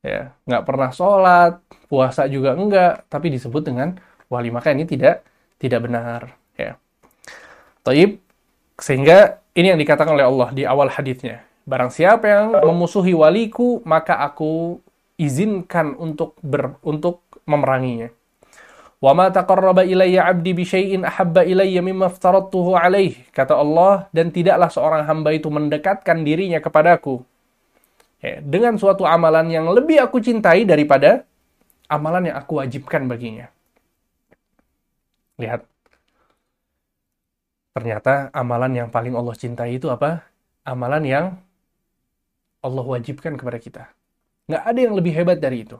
[0.00, 4.00] ya nggak pernah sholat puasa juga enggak tapi disebut dengan
[4.32, 5.24] wali maka ini tidak
[5.60, 6.80] tidak benar ya.
[7.84, 8.20] Taib
[8.80, 11.44] sehingga ini yang dikatakan oleh Allah di awal hadisnya.
[11.68, 14.80] Barang siapa yang memusuhi waliku maka aku
[15.20, 18.08] izinkan untuk ber, untuk memeranginya.
[19.00, 23.16] Wa ma taqarraba ilayya 'abdi bi syai'in ahabba ilayya mimma aftaradtuhu alaih.
[23.32, 27.24] Kata Allah, dan tidaklah seorang hamba itu mendekatkan dirinya kepadaku
[28.20, 31.24] ya, dengan suatu amalan yang lebih aku cintai daripada
[31.90, 33.50] amalan yang aku wajibkan baginya.
[35.40, 35.66] Lihat.
[37.74, 40.22] Ternyata amalan yang paling Allah cintai itu apa?
[40.62, 41.26] Amalan yang
[42.60, 43.82] Allah wajibkan kepada kita.
[44.46, 45.78] Nggak ada yang lebih hebat dari itu.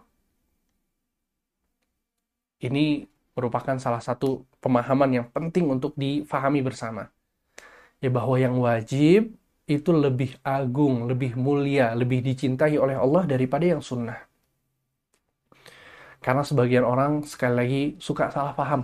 [2.61, 7.09] Ini merupakan salah satu pemahaman yang penting untuk difahami bersama.
[8.01, 9.37] Ya bahwa yang wajib
[9.71, 14.19] itu lebih agung, lebih mulia, lebih dicintai oleh Allah daripada yang sunnah.
[16.19, 18.83] Karena sebagian orang sekali lagi suka salah paham.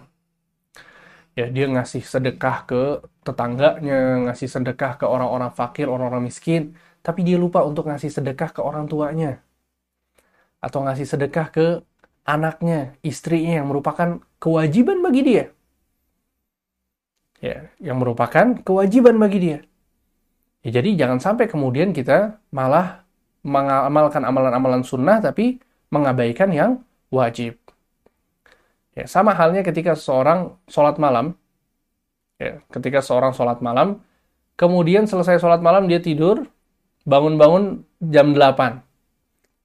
[1.37, 2.83] Ya, dia ngasih sedekah ke
[3.21, 8.61] tetangganya, ngasih sedekah ke orang-orang fakir, orang-orang miskin, tapi dia lupa untuk ngasih sedekah ke
[8.65, 9.45] orang tuanya.
[10.65, 11.67] Atau ngasih sedekah ke
[12.25, 15.45] anaknya, istrinya yang merupakan kewajiban bagi dia.
[17.45, 19.59] Ya, yang merupakan kewajiban bagi dia.
[20.67, 23.07] Ya, jadi jangan sampai kemudian kita malah
[23.47, 25.63] mengamalkan amalan-amalan sunnah tapi
[25.95, 26.83] mengabaikan yang
[27.15, 27.55] wajib.
[28.99, 31.39] Ya, sama halnya ketika seorang sholat malam,
[32.43, 34.03] ya, ketika seorang sholat malam,
[34.59, 36.51] kemudian selesai sholat malam dia tidur,
[37.07, 38.83] bangun-bangun jam 8.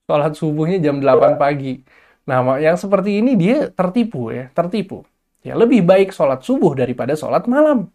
[0.06, 1.82] Sholat subuhnya jam 8 pagi
[2.30, 5.04] Nah, yang seperti ini dia tertipu ya, tertipu.
[5.42, 7.90] Ya, lebih baik sholat subuh daripada sholat malam.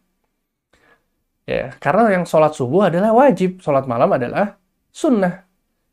[1.46, 4.58] Ya, karena yang sholat subuh adalah wajib, sholat malam adalah
[4.90, 5.46] sunnah.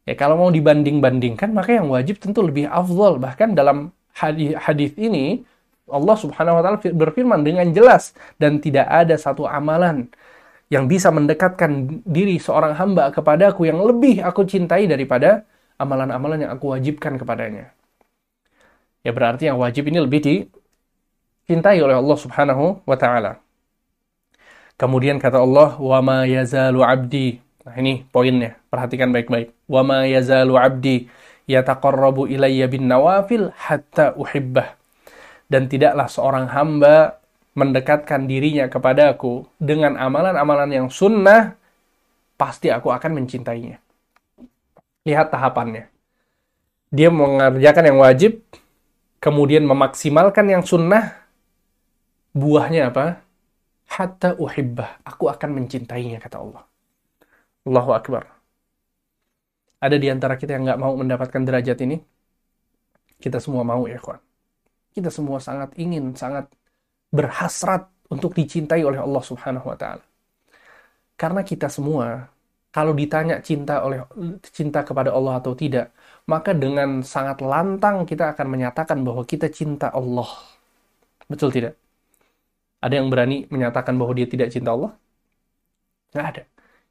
[0.04, 3.22] Ya, kalau mau dibanding-bandingkan, maka yang wajib tentu lebih afdol.
[3.22, 5.46] Bahkan dalam hadis, ini,
[5.86, 10.10] Allah subhanahu wa ta'ala berfirman dengan jelas, dan tidak ada satu amalan
[10.74, 15.46] yang bisa mendekatkan diri seorang hamba kepadaku yang lebih aku cintai daripada
[15.78, 17.70] amalan-amalan yang aku wajibkan kepadanya
[19.04, 23.43] ya berarti yang wajib ini lebih dicintai oleh Allah Subhanahu wa taala.
[24.78, 28.60] Kemudian kata Allah, "Wa ma yazalu 'abdi." Nah, ini poinnya.
[28.68, 29.54] Perhatikan baik-baik.
[29.70, 31.08] "Wa ma yazalu 'abdi
[31.48, 34.76] yataqarrabu ilayya bin nawafil hatta uhibbah."
[35.48, 37.22] Dan tidaklah seorang hamba
[37.54, 41.54] mendekatkan dirinya kepada aku dengan amalan-amalan yang sunnah,
[42.34, 43.78] pasti aku akan mencintainya.
[45.06, 45.86] Lihat tahapannya.
[46.90, 48.42] Dia mengerjakan yang wajib,
[49.22, 51.14] kemudian memaksimalkan yang sunnah,
[52.34, 53.22] buahnya apa?
[53.94, 55.06] Hatta uhibbah.
[55.10, 56.64] Aku akan mencintainya, kata Allah.
[57.68, 58.24] Allahu Akbar.
[59.86, 61.98] Ada di antara kita yang nggak mau mendapatkan derajat ini?
[63.24, 64.20] Kita semua mau ya, kawan.
[64.96, 66.46] Kita semua sangat ingin, sangat
[67.14, 70.06] berhasrat untuk dicintai oleh Allah Subhanahu wa taala.
[71.18, 72.30] Karena kita semua
[72.74, 74.02] kalau ditanya cinta oleh
[74.58, 75.94] cinta kepada Allah atau tidak,
[76.26, 80.30] maka dengan sangat lantang kita akan menyatakan bahwa kita cinta Allah.
[81.30, 81.83] Betul tidak?
[82.84, 84.92] Ada yang berani menyatakan bahwa dia tidak cinta Allah?
[86.12, 86.44] Nggak ada.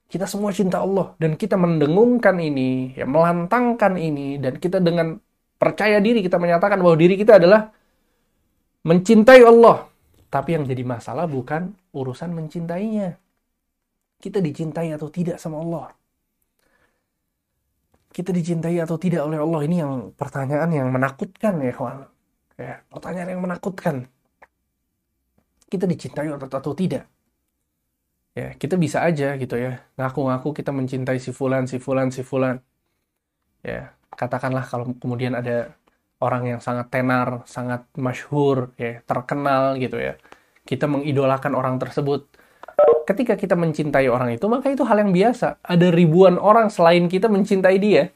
[0.09, 5.17] Kita semua cinta Allah dan kita mendengungkan ini, ya melantangkan ini dan kita dengan
[5.61, 7.69] percaya diri kita menyatakan bahwa diri kita adalah
[8.89, 9.89] mencintai Allah.
[10.33, 13.21] Tapi yang jadi masalah bukan urusan mencintainya
[14.23, 15.91] kita dicintai atau tidak sama Allah?
[18.15, 19.61] Kita dicintai atau tidak oleh Allah?
[19.67, 22.07] Ini yang pertanyaan yang menakutkan ya kawan.
[22.55, 24.07] Ya, pertanyaan yang menakutkan.
[25.73, 27.09] Kita dicintai atau, tidak?
[28.37, 29.81] Ya, kita bisa aja gitu ya.
[29.97, 32.61] Ngaku-ngaku kita mencintai si fulan, si fulan, si fulan.
[33.65, 35.73] Ya, katakanlah kalau kemudian ada
[36.21, 40.21] orang yang sangat tenar, sangat masyhur, ya, terkenal gitu ya.
[40.69, 42.29] Kita mengidolakan orang tersebut
[43.09, 45.59] ketika kita mencintai orang itu, maka itu hal yang biasa.
[45.65, 48.13] Ada ribuan orang selain kita mencintai dia.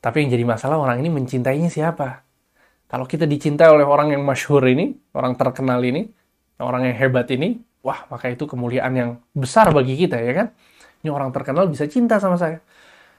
[0.00, 2.22] Tapi yang jadi masalah orang ini mencintainya siapa?
[2.88, 6.08] Kalau kita dicintai oleh orang yang masyhur ini, orang terkenal ini,
[6.66, 10.48] orang yang hebat ini, wah maka itu kemuliaan yang besar bagi kita ya kan.
[11.02, 12.58] Ini orang terkenal bisa cinta sama saya.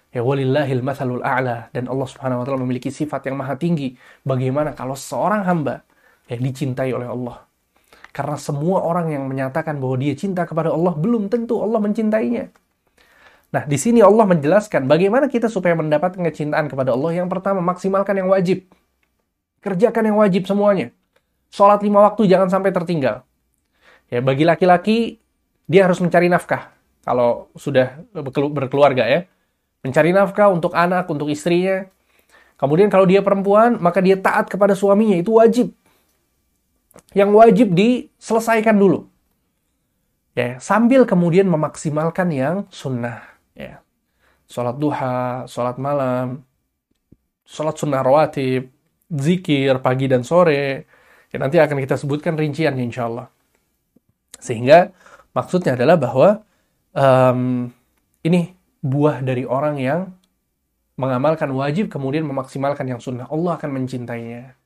[0.10, 3.93] Ya walillahil mathalul a'la dan Allah Subhanahu wa taala memiliki sifat yang maha tinggi.
[4.25, 5.86] Bagaimana kalau seorang hamba
[6.28, 7.45] yang dicintai oleh Allah?
[8.10, 12.49] Karena semua orang yang menyatakan bahwa dia cinta kepada Allah belum tentu Allah mencintainya.
[13.49, 17.21] Nah, di sini Allah menjelaskan bagaimana kita supaya mendapatkan kecintaan kepada Allah.
[17.21, 18.65] Yang pertama, maksimalkan yang wajib.
[19.62, 20.89] Kerjakan yang wajib semuanya.
[21.54, 23.29] Sholat lima waktu jangan sampai tertinggal.
[24.10, 25.22] Ya, bagi laki-laki,
[25.69, 26.74] dia harus mencari nafkah.
[27.06, 28.02] Kalau sudah
[28.54, 29.30] berkeluarga ya
[29.84, 31.88] mencari nafkah untuk anak, untuk istrinya.
[32.60, 35.72] Kemudian kalau dia perempuan, maka dia taat kepada suaminya, itu wajib.
[37.15, 39.08] Yang wajib diselesaikan dulu.
[40.36, 43.24] Ya, sambil kemudian memaksimalkan yang sunnah.
[43.56, 43.80] Ya.
[44.50, 46.43] Sholat duha, sholat malam,
[47.48, 48.67] sholat sunnah rawatib,
[49.08, 50.89] zikir pagi dan sore.
[51.32, 53.28] Ya, nanti akan kita sebutkan rinciannya insya Allah.
[54.39, 54.91] Sehingga
[55.36, 56.30] maksudnya adalah bahwa
[56.95, 57.69] um,
[58.23, 60.02] ini buah dari orang yang
[60.99, 63.28] mengamalkan wajib kemudian memaksimalkan yang sunnah.
[63.32, 64.60] Allah akan mencintainya.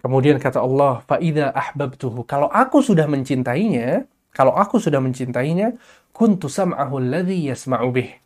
[0.00, 5.76] Kemudian kata Allah, "Faida ahbabtuhu." Kalau aku sudah mencintainya, kalau aku sudah mencintainya,
[6.16, 8.16] kuntu sam'ahu alladhi yasma'u bih.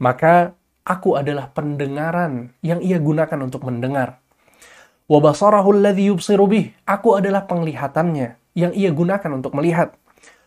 [0.00, 0.52] Maka
[0.84, 4.20] aku adalah pendengaran yang ia gunakan untuk mendengar.
[5.08, 6.12] Wa basarahu alladhi.
[6.84, 9.96] Aku adalah penglihatannya yang ia gunakan untuk melihat.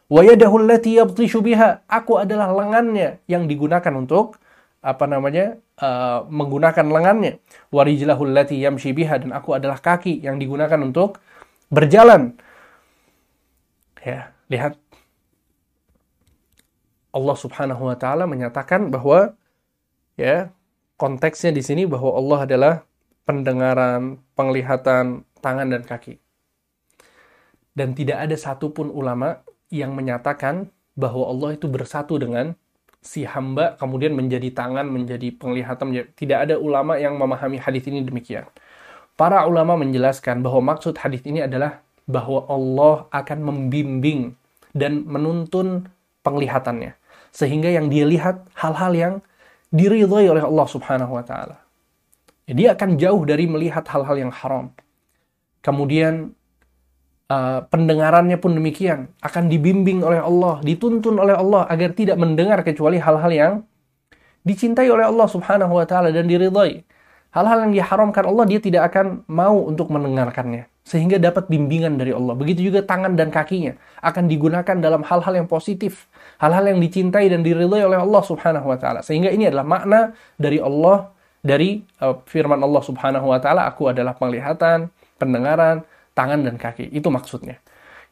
[0.06, 1.82] Wa yadahu allati yabtishu biha.
[1.90, 4.38] Aku adalah lengannya yang digunakan untuk
[4.86, 5.58] apa namanya?
[5.76, 7.42] Uh, menggunakan lengannya.
[7.74, 11.18] Wa rijlahu allati yamshi biha dan aku adalah kaki yang digunakan untuk
[11.74, 12.38] berjalan.
[14.06, 14.78] Ya, lihat
[17.16, 19.34] Allah Subhanahu wa taala menyatakan bahwa
[20.20, 20.54] ya,
[21.02, 22.74] konteksnya di sini bahwa Allah adalah
[23.26, 26.22] pendengaran, penglihatan, tangan dan kaki.
[27.76, 29.42] Dan tidak ada satupun ulama
[29.74, 32.56] yang menyatakan bahwa Allah itu bersatu dengan
[33.06, 35.94] si hamba kemudian menjadi tangan, menjadi penglihatan.
[36.18, 38.50] Tidak ada ulama yang memahami hadis ini demikian.
[39.16, 44.36] Para ulama menjelaskan bahwa maksud hadis ini adalah bahwa Allah akan membimbing
[44.76, 45.88] dan menuntun
[46.26, 46.98] penglihatannya.
[47.32, 49.14] Sehingga yang dia lihat hal-hal yang
[49.72, 51.58] diridhai oleh Allah subhanahu wa ta'ala.
[52.46, 54.70] Dia akan jauh dari melihat hal-hal yang haram.
[55.66, 56.35] Kemudian
[57.26, 63.02] Uh, pendengarannya pun demikian akan dibimbing oleh Allah, dituntun oleh Allah agar tidak mendengar kecuali
[63.02, 63.54] hal-hal yang
[64.46, 66.86] dicintai oleh Allah Subhanahu wa taala dan diridhai.
[67.34, 72.38] Hal-hal yang diharamkan Allah dia tidak akan mau untuk mendengarkannya sehingga dapat bimbingan dari Allah.
[72.38, 73.74] Begitu juga tangan dan kakinya
[74.06, 76.06] akan digunakan dalam hal-hal yang positif,
[76.38, 79.02] hal-hal yang dicintai dan diridhai oleh Allah Subhanahu wa taala.
[79.02, 81.10] Sehingga ini adalah makna dari Allah
[81.42, 85.82] dari uh, firman Allah Subhanahu wa taala, aku adalah penglihatan, pendengaran,
[86.16, 86.90] tangan dan kaki.
[86.90, 87.60] Itu maksudnya.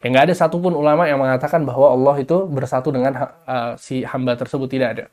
[0.04, 3.16] Ya nggak ada satupun ulama yang mengatakan bahwa Allah itu bersatu dengan
[3.48, 5.06] uh, si hamba tersebut tidak ada.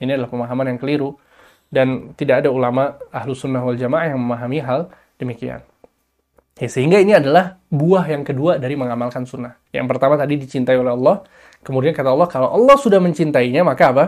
[0.00, 1.20] Ini adalah pemahaman yang keliru
[1.68, 4.88] dan tidak ada ulama ahlu sunnah wal jamaah yang memahami hal
[5.20, 5.60] demikian.
[6.56, 9.56] Ya, sehingga ini adalah buah yang kedua dari mengamalkan sunnah.
[9.72, 11.24] Yang pertama tadi dicintai oleh Allah,
[11.60, 14.04] kemudian kata Allah kalau Allah sudah mencintainya maka apa?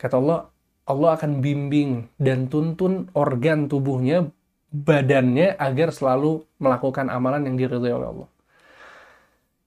[0.00, 0.48] Kata Allah,
[0.88, 4.28] Allah akan bimbing dan tuntun organ tubuhnya
[4.72, 8.28] badannya agar selalu melakukan amalan yang diridhoi oleh Allah.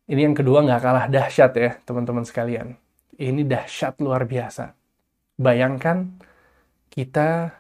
[0.10, 2.74] Ini yang kedua nggak kalah dahsyat ya teman-teman sekalian.
[3.16, 4.74] Ini dahsyat luar biasa.
[5.38, 6.10] Bayangkan
[6.90, 7.54] kita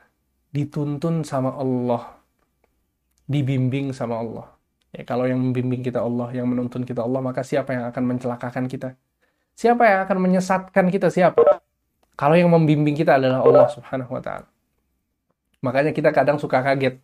[0.49, 2.17] dituntun sama Allah,
[3.29, 4.47] dibimbing sama Allah.
[4.95, 8.65] Ya, kalau yang membimbing kita Allah, yang menuntun kita Allah, maka siapa yang akan mencelakakan
[8.71, 8.95] kita?
[9.55, 11.11] Siapa yang akan menyesatkan kita?
[11.11, 11.39] Siapa?
[12.15, 14.47] Kalau yang membimbing kita adalah Allah Subhanahu wa taala.
[15.59, 17.03] Makanya kita kadang suka kaget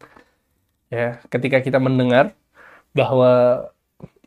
[0.91, 2.35] ya ketika kita mendengar
[2.91, 3.65] bahwa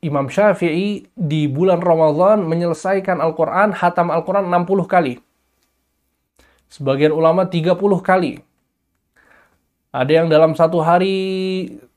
[0.05, 5.17] Imam Syafi'i di bulan Ramadan menyelesaikan Al-Quran, hatam Al-Quran 60 kali.
[6.69, 7.73] Sebagian ulama 30
[8.05, 8.45] kali.
[9.95, 11.17] Ada yang dalam satu hari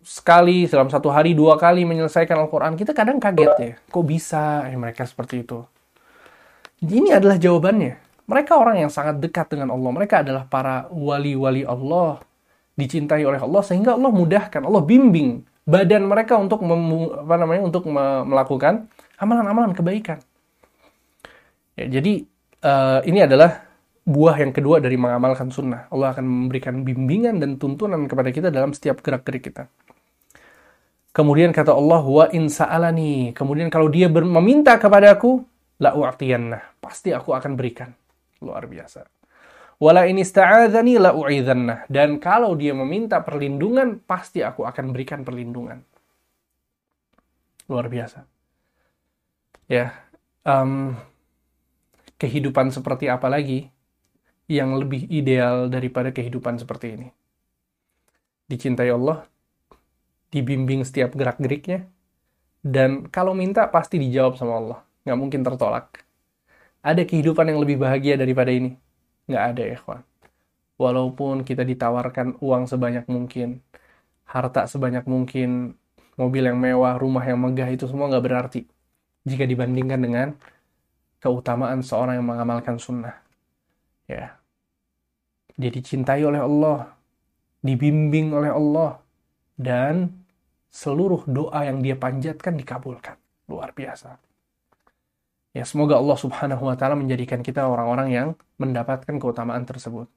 [0.05, 2.79] sekali, dalam satu hari dua kali menyelesaikan Al-Quran.
[2.79, 5.67] Kita kadang kaget ya, kok bisa ya mereka seperti itu.
[6.79, 7.97] Ini adalah jawabannya.
[8.29, 9.91] Mereka orang yang sangat dekat dengan Allah.
[9.91, 12.21] Mereka adalah para wali-wali Allah
[12.77, 18.23] dicintai oleh Allah sehingga Allah mudahkan, Allah bimbing badan mereka untuk apa namanya untuk me,
[18.23, 18.87] melakukan
[19.19, 20.21] amalan-amalan kebaikan.
[21.75, 22.23] Ya, jadi
[22.63, 23.67] uh, ini adalah
[24.07, 25.91] buah yang kedua dari mengamalkan sunnah.
[25.91, 29.67] Allah akan memberikan bimbingan dan tuntunan kepada kita dalam setiap gerak-gerik kita.
[31.11, 33.33] Kemudian kata Allah, wa in sa'alani.
[33.33, 35.41] Kemudian kalau dia meminta kepadaku,
[35.81, 35.91] la.
[36.77, 37.89] Pasti aku akan berikan.
[38.37, 39.16] Luar biasa.
[39.77, 41.13] Wala ini sta'adzani la.
[41.85, 45.85] Dan kalau dia meminta perlindungan, pasti aku akan berikan perlindungan.
[47.69, 48.25] Luar biasa.
[49.69, 49.93] Ya.
[50.47, 50.95] um,
[52.17, 53.69] kehidupan seperti apa lagi
[54.49, 57.07] yang lebih ideal daripada kehidupan seperti ini?
[58.47, 59.27] Dicintai Allah,
[60.31, 61.85] dibimbing setiap gerak-geriknya,
[62.65, 64.79] dan kalau minta pasti dijawab sama Allah.
[65.05, 66.03] Nggak mungkin tertolak.
[66.81, 68.86] Ada kehidupan yang lebih bahagia daripada ini?
[69.27, 69.77] Nggak ada ya.
[70.77, 73.59] Walaupun kita ditawarkan uang sebanyak mungkin,
[74.23, 75.73] harta sebanyak mungkin,
[76.15, 78.61] mobil yang mewah, rumah yang megah, itu semua nggak berarti.
[79.27, 80.27] Jika dibandingkan dengan
[81.19, 83.17] keutamaan seorang yang mengamalkan sunnah.
[84.07, 84.37] Ya.
[85.57, 86.93] Dia dicintai oleh Allah,
[87.65, 89.01] dibimbing oleh Allah,
[89.57, 90.23] dan
[90.69, 93.17] seluruh doa yang dia panjatkan dikabulkan.
[93.49, 94.21] Luar biasa.
[95.55, 98.27] Ya, semoga Allah Subhanahu wa taala menjadikan kita orang-orang yang
[98.59, 100.07] mendapatkan keutamaan tersebut.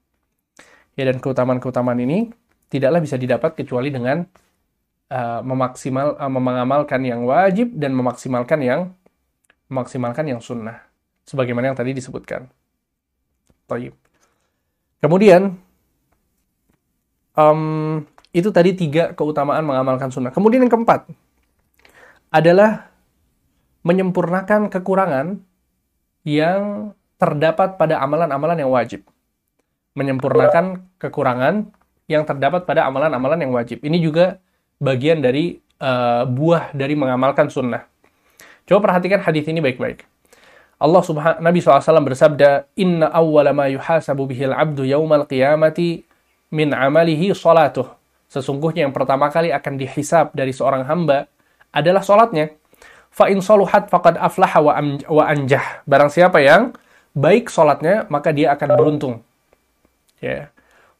[0.99, 2.35] Ya, dan keutamaan-keutamaan ini
[2.67, 4.27] tidaklah bisa didapat kecuali dengan
[5.11, 8.81] uh, memaksimal uh, mengamalkan yang wajib dan memaksimalkan yang
[9.71, 10.83] memaksimalkan yang sunnah
[11.23, 12.51] sebagaimana yang tadi disebutkan.
[13.71, 13.95] Taib.
[14.99, 15.55] Kemudian,
[17.39, 18.03] um,
[18.35, 20.35] itu tadi tiga keutamaan mengamalkan sunnah.
[20.35, 21.07] Kemudian yang keempat
[22.31, 22.90] adalah
[23.81, 25.41] menyempurnakan kekurangan
[26.25, 29.05] yang terdapat pada amalan-amalan yang wajib.
[29.97, 31.69] Menyempurnakan kekurangan
[32.09, 33.81] yang terdapat pada amalan-amalan yang wajib.
[33.81, 34.39] Ini juga
[34.81, 37.85] bagian dari uh, buah dari mengamalkan sunnah.
[38.65, 40.05] Coba perhatikan hadis ini baik-baik.
[40.81, 46.01] Allah subhanahu Nabi SAW bersabda, Inna awwala ma yuhasabu bihil abdu yawmal qiyamati
[46.49, 47.85] min amalihi salatuh.
[48.25, 51.29] Sesungguhnya yang pertama kali akan dihisab dari seorang hamba
[51.69, 52.49] adalah solatnya.
[53.11, 54.73] Fa in saluhat faqad aflaha wa,
[55.11, 55.83] wa anjah.
[55.83, 56.71] Barang siapa yang
[57.11, 59.15] baik solatnya, maka dia akan beruntung.
[60.23, 60.47] Ya.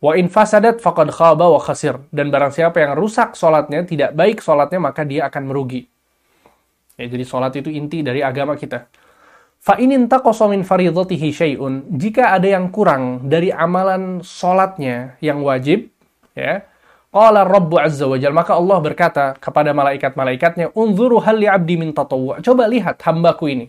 [0.03, 1.95] Wa in fasadat faqad khaba wa khasir.
[2.11, 5.87] Dan barang siapa yang rusak solatnya, tidak baik solatnya, maka dia akan merugi.
[6.99, 8.85] Ya, jadi solat itu inti dari agama kita.
[9.61, 11.85] Fa inin min faridhatihi syai'un.
[11.95, 15.89] Jika ada yang kurang dari amalan solatnya yang wajib,
[16.33, 16.65] ya,
[17.11, 18.31] Qala Rabbu Azza wa Jal.
[18.31, 22.39] Maka Allah berkata kepada malaikat-malaikatnya, Unzuru hal li abdi min tatawwa.
[22.39, 23.67] Coba lihat hambaku ini.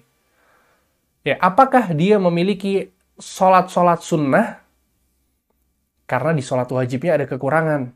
[1.26, 4.62] Ya, apakah dia memiliki solat-solat sunnah?
[6.06, 7.90] Karena di solat wajibnya ada kekurangan.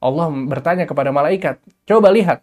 [0.00, 2.40] Allah bertanya kepada malaikat, coba lihat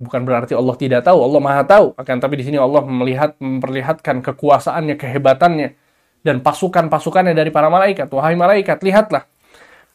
[0.00, 1.86] bukan berarti Allah tidak tahu, Allah Maha tahu.
[2.00, 5.68] Akan tapi di sini Allah melihat memperlihatkan kekuasaannya, kehebatannya
[6.24, 8.08] dan pasukan-pasukannya dari para malaikat.
[8.08, 9.28] Wahai malaikat, lihatlah.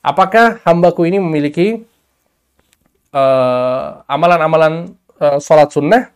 [0.06, 1.82] Apakah hambaku ini memiliki
[3.10, 6.14] uh, amalan-amalan uh, salat sunnah?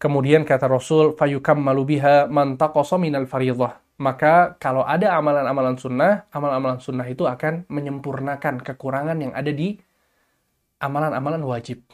[0.00, 2.56] Kemudian kata Rasul, fayukam malubiha man
[2.96, 3.76] minal faridah.
[4.00, 9.76] Maka kalau ada amalan-amalan sunnah, amalan-amalan sunnah itu akan menyempurnakan kekurangan yang ada di
[10.80, 11.84] amalan-amalan wajib.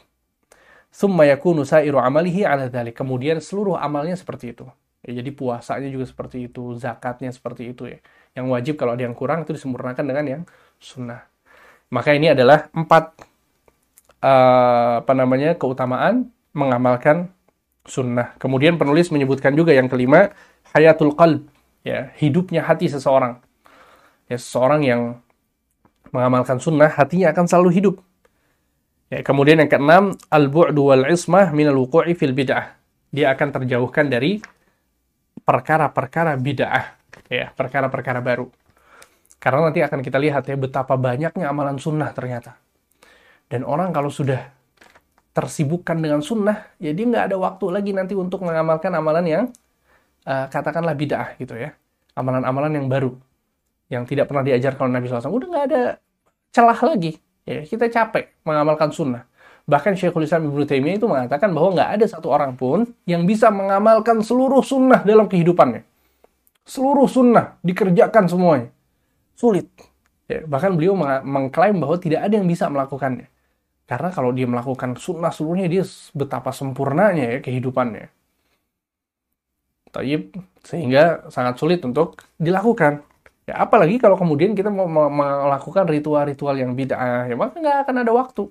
[0.95, 2.95] Summa yakunu sa'iru amalihi ala dhalik.
[2.95, 4.65] Kemudian seluruh amalnya seperti itu.
[5.05, 7.99] Ya, jadi puasanya juga seperti itu, zakatnya seperti itu ya.
[8.35, 10.43] Yang wajib kalau ada yang kurang itu disempurnakan dengan yang
[10.79, 11.27] sunnah.
[11.91, 13.05] Maka ini adalah empat
[14.23, 17.31] uh, apa namanya keutamaan mengamalkan
[17.87, 18.35] sunnah.
[18.41, 20.33] Kemudian penulis menyebutkan juga yang kelima
[20.75, 21.49] hayatul qalb,
[21.83, 23.41] ya hidupnya hati seseorang.
[24.29, 25.03] Ya seseorang yang
[26.13, 27.97] mengamalkan sunnah hatinya akan selalu hidup.
[29.09, 32.77] Ya, kemudian yang keenam, al-bu'du wal ismah minal wuqu'i fil bid'ah.
[33.09, 34.37] Dia akan terjauhkan dari
[35.49, 36.93] perkara-perkara bid'ah,
[37.33, 38.53] ya, perkara-perkara baru.
[39.39, 42.59] Karena nanti akan kita lihat ya betapa banyaknya amalan sunnah ternyata.
[43.49, 44.51] Dan orang kalau sudah
[45.33, 49.45] tersibukkan dengan sunnah, ya nggak ada waktu lagi nanti untuk mengamalkan amalan yang
[50.27, 51.73] uh, katakanlah bid'ah gitu ya.
[52.19, 53.15] Amalan-amalan yang baru.
[53.89, 55.33] Yang tidak pernah diajarkan oleh Nabi SAW.
[55.33, 55.83] Udah nggak ada
[56.51, 59.25] celah lagi Ya, kita capek mengamalkan sunnah.
[59.65, 63.49] Bahkan Syekhul Islam Ibnu Taimiyah itu mengatakan bahwa nggak ada satu orang pun yang bisa
[63.49, 65.81] mengamalkan seluruh sunnah dalam kehidupannya.
[66.69, 68.69] Seluruh sunnah dikerjakan semuanya.
[69.39, 69.71] Sulit.
[70.27, 73.31] Ya, bahkan beliau mengklaim bahwa tidak ada yang bisa melakukannya.
[73.89, 78.13] Karena kalau dia melakukan sunnah seluruhnya, dia betapa sempurnanya ya kehidupannya.
[79.89, 83.01] Taib, sehingga sangat sulit untuk dilakukan.
[83.49, 88.13] Ya, apalagi kalau kemudian kita mau melakukan ritual-ritual yang bid'ah, ya maka nggak akan ada
[88.13, 88.45] waktu.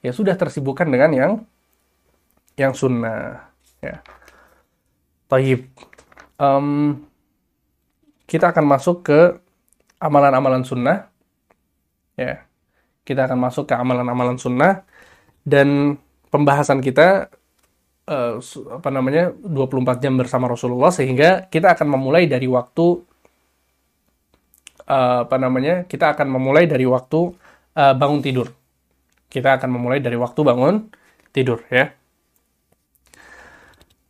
[0.00, 1.32] Ya sudah tersibukkan dengan yang
[2.56, 3.52] yang sunnah.
[3.84, 4.00] Ya.
[5.28, 5.68] Taib.
[6.40, 7.04] Um,
[8.24, 9.36] kita akan masuk ke
[10.00, 11.12] amalan-amalan sunnah.
[12.16, 12.48] Ya.
[13.04, 14.82] Kita akan masuk ke amalan-amalan sunnah
[15.44, 15.98] dan
[16.32, 17.28] pembahasan kita
[18.10, 18.38] uh,
[18.76, 22.86] apa namanya 24 jam bersama Rasulullah sehingga kita akan memulai dari waktu
[24.86, 27.34] uh, apa namanya kita akan memulai dari waktu
[27.78, 28.50] uh, bangun tidur
[29.30, 30.90] kita akan memulai dari waktu bangun
[31.30, 31.94] tidur ya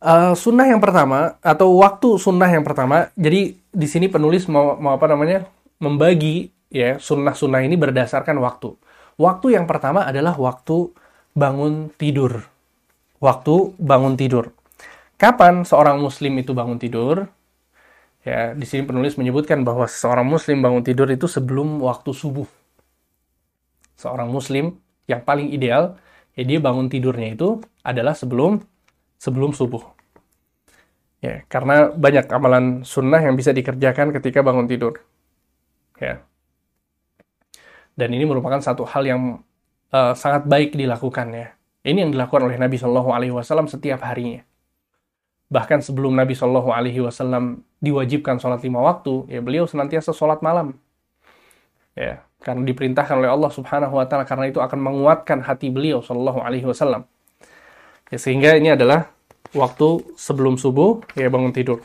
[0.01, 4.97] Uh, sunnah yang pertama atau waktu sunnah yang pertama, jadi di sini penulis mau, mau
[4.97, 5.45] apa namanya
[5.81, 8.77] membagi ya sunnah-sunnah ini berdasarkan waktu.
[9.19, 10.93] Waktu yang pertama adalah waktu
[11.35, 12.45] bangun tidur.
[13.19, 14.55] Waktu bangun tidur.
[15.19, 17.29] Kapan seorang muslim itu bangun tidur?
[18.21, 22.45] Ya, di sini penulis menyebutkan bahwa seorang muslim bangun tidur itu sebelum waktu subuh.
[23.97, 25.97] Seorang muslim yang paling ideal
[26.33, 28.61] ya dia bangun tidurnya itu adalah sebelum
[29.21, 29.85] sebelum subuh.
[31.21, 34.97] Ya, karena banyak amalan sunnah yang bisa dikerjakan ketika bangun tidur.
[36.01, 36.25] Ya.
[37.93, 39.21] Dan ini merupakan satu hal yang
[39.93, 41.53] uh, sangat baik dilakukan ya.
[41.85, 44.41] Ini yang dilakukan oleh Nabi Shallallahu Alaihi Wasallam setiap harinya.
[45.51, 50.77] Bahkan sebelum Nabi Shallallahu Alaihi Wasallam diwajibkan sholat lima waktu, ya beliau senantiasa sholat malam.
[51.97, 56.39] Ya, karena diperintahkan oleh Allah Subhanahu Wa Taala karena itu akan menguatkan hati beliau Shallallahu
[56.39, 57.03] Alaihi Wasallam.
[58.13, 59.09] Ya, sehingga ini adalah
[59.51, 61.81] waktu sebelum subuh ya bangun tidur.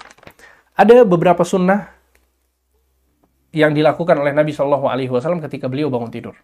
[0.77, 1.96] Ada beberapa sunnah
[3.57, 6.37] yang dilakukan oleh Nabi Shallallahu Alaihi Wasallam ketika beliau bangun tidur.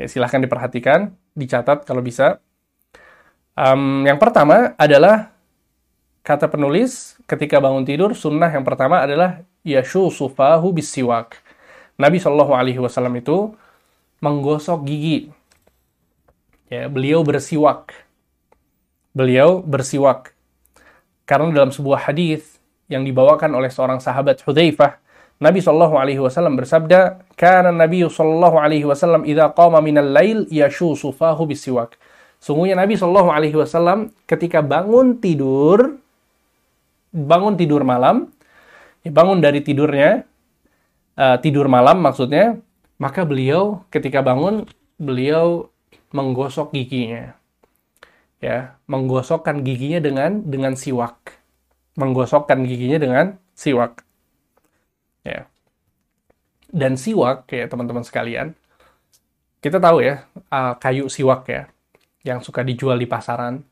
[0.00, 2.40] Ya, silahkan diperhatikan, dicatat kalau bisa.
[3.52, 5.36] Um, yang pertama adalah
[6.24, 11.44] kata penulis ketika bangun tidur sunnah yang pertama adalah yashu sufahu bisiwak.
[12.00, 13.52] Nabi Shallallahu Alaihi Wasallam itu
[14.24, 15.28] menggosok gigi.
[16.72, 17.92] Ya, beliau bersiwak
[19.14, 20.34] beliau bersiwak.
[21.24, 22.60] Karena dalam sebuah hadis
[22.90, 25.00] yang dibawakan oleh seorang sahabat Hudzaifah,
[25.42, 31.10] Nabi Shallallahu alaihi wasallam bersabda, "Kana Nabi Shallallahu alaihi wasallam idza qama minal lail yashusu
[31.10, 31.98] fahu bisiwak."
[32.38, 35.98] Sungguhnya Nabi Shallallahu alaihi wasallam ketika bangun tidur
[37.14, 38.30] bangun tidur malam,
[39.02, 40.22] ya bangun dari tidurnya
[41.18, 42.58] uh, tidur malam maksudnya,
[43.02, 44.70] maka beliau ketika bangun
[45.02, 45.66] beliau
[46.14, 47.34] menggosok giginya.
[48.38, 51.42] Ya menggosokkan giginya dengan dengan siwak.
[51.98, 53.26] Menggosokkan giginya dengan
[53.56, 54.03] siwak
[55.24, 55.48] ya
[56.70, 58.52] dan siwak ya teman-teman sekalian
[59.64, 61.66] kita tahu ya uh, kayu siwak ya
[62.24, 63.64] yang suka dijual di pasaran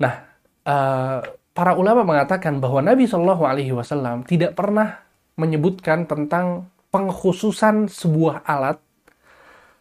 [0.00, 0.24] nah
[0.64, 1.20] uh,
[1.54, 5.04] para ulama mengatakan bahwa Nabi Shallallahu Alaihi Wasallam tidak pernah
[5.38, 8.78] menyebutkan tentang pengkhususan sebuah alat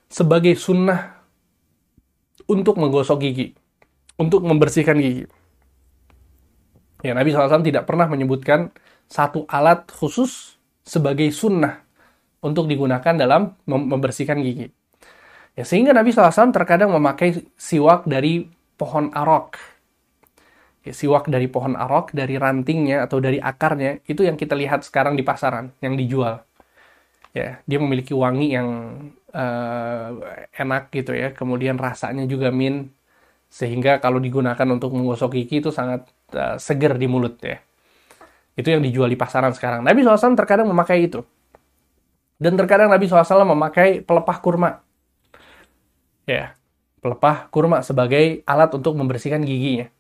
[0.10, 1.18] sebagai sunnah
[2.46, 3.48] untuk menggosok gigi
[4.18, 5.26] untuk membersihkan gigi.
[7.04, 8.72] Ya, Nabi SAW tidak pernah menyebutkan
[9.12, 11.80] satu alat khusus sebagai sunnah
[12.44, 14.68] untuk digunakan dalam membersihkan gigi.
[15.56, 19.56] Ya, sehingga Nabi SAW terkadang memakai siwak dari pohon arok.
[20.84, 25.16] Ya, siwak dari pohon arok, dari rantingnya atau dari akarnya, itu yang kita lihat sekarang
[25.16, 26.44] di pasaran, yang dijual.
[27.32, 28.70] Ya, dia memiliki wangi yang
[29.32, 30.10] uh,
[30.54, 32.92] enak gitu ya, kemudian rasanya juga min
[33.54, 37.62] sehingga kalau digunakan untuk menggosok gigi itu sangat uh, seger di mulut ya.
[38.54, 39.82] Itu yang dijual di pasaran sekarang.
[39.82, 41.26] Nabi SAW terkadang memakai itu.
[42.38, 44.84] Dan terkadang Nabi SAW memakai pelepah kurma.
[46.30, 46.56] Ya,
[47.04, 49.92] pelepah kurma sebagai alat untuk membersihkan giginya.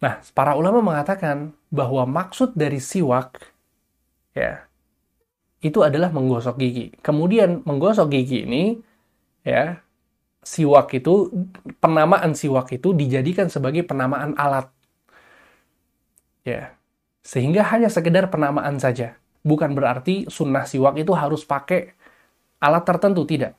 [0.00, 3.36] Nah, para ulama mengatakan bahwa maksud dari siwak
[4.32, 4.64] ya
[5.60, 6.96] itu adalah menggosok gigi.
[7.04, 8.80] Kemudian menggosok gigi ini
[9.44, 9.84] ya
[10.40, 11.28] siwak itu
[11.84, 14.72] penamaan siwak itu dijadikan sebagai penamaan alat.
[16.48, 16.79] Ya.
[17.20, 19.16] Sehingga hanya sekedar penamaan saja.
[19.40, 21.96] Bukan berarti sunnah siwak itu harus pakai
[22.60, 23.56] alat tertentu tidak.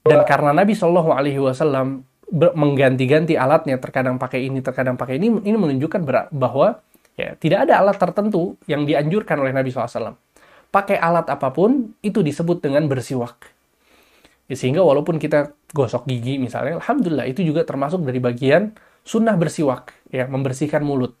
[0.00, 5.56] Dan karena Nabi Shallallahu Alaihi Wasallam mengganti-ganti alatnya, terkadang pakai ini, terkadang pakai ini, ini
[5.58, 6.80] menunjukkan bahwa
[7.18, 10.16] ya tidak ada alat tertentu yang dianjurkan oleh Nabi SAW.
[10.70, 13.50] Pakai alat apa pun itu disebut dengan bersiwak.
[14.46, 19.94] Ya, sehingga walaupun kita gosok gigi misalnya, alhamdulillah itu juga termasuk dari bagian sunnah bersiwak,
[20.10, 21.18] ya membersihkan mulut.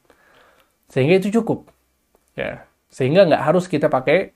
[0.90, 1.69] Sehingga itu cukup.
[2.40, 4.32] Ya, sehingga nggak harus kita pakai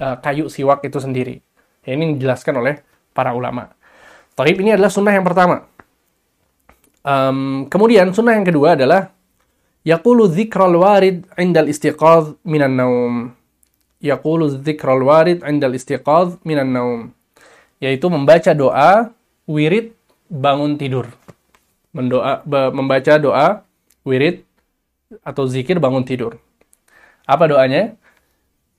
[0.00, 1.44] uh, kayu siwak itu sendiri.
[1.84, 2.80] Ya, ini dijelaskan oleh
[3.12, 3.68] para ulama.
[4.32, 5.68] Taib ini adalah sunnah yang pertama.
[7.04, 9.12] Um, kemudian sunnah yang kedua adalah
[9.84, 13.14] yaqulu dzikral warid indal istiqadh minan naum.
[14.00, 17.00] Yaqulu dzikral warid indal istiqadh minan naum
[17.82, 19.10] yaitu membaca doa
[19.50, 19.90] wirid
[20.30, 21.10] bangun tidur.
[21.90, 23.66] Mendoa membaca doa
[24.06, 24.46] wirid
[25.26, 26.38] atau zikir bangun tidur.
[27.26, 27.94] Apa doanya?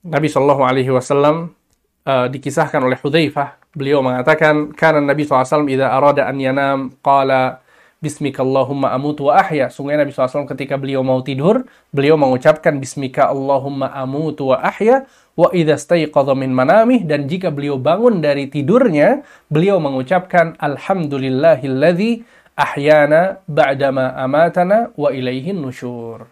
[0.04, 1.56] Nabi Shallallahu alaihi wasallam
[2.04, 7.64] uh, dikisahkan oleh Hudzaifah, beliau mengatakan, "Kana Nabi SAW idza arada an yanam qala
[8.04, 9.72] Bismika Allahumma amutu wa ahya.
[9.72, 15.48] Sungguh Nabi SAW ketika beliau mau tidur, beliau mengucapkan Bismika Allahumma amutu wa ahya wa
[15.56, 24.12] idza staiqadha min manamih dan jika beliau bangun dari tidurnya beliau mengucapkan alhamdulillahilladzi ahyana ba'dama
[24.20, 26.28] amatana wa ilaihin nusyur.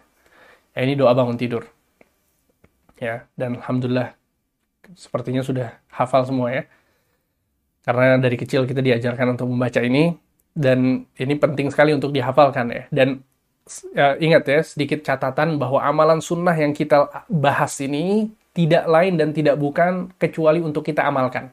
[0.77, 1.72] Ya, ini doa bangun tidur.
[3.03, 4.15] Ya, dan alhamdulillah
[4.95, 6.63] sepertinya sudah hafal semua ya.
[7.83, 10.15] Karena dari kecil kita diajarkan untuk membaca ini
[10.55, 12.83] dan ini penting sekali untuk dihafalkan ya.
[12.87, 13.19] Dan
[13.91, 19.35] ya, ingat ya, sedikit catatan bahwa amalan sunnah yang kita bahas ini tidak lain dan
[19.35, 21.51] tidak bukan kecuali untuk kita amalkan.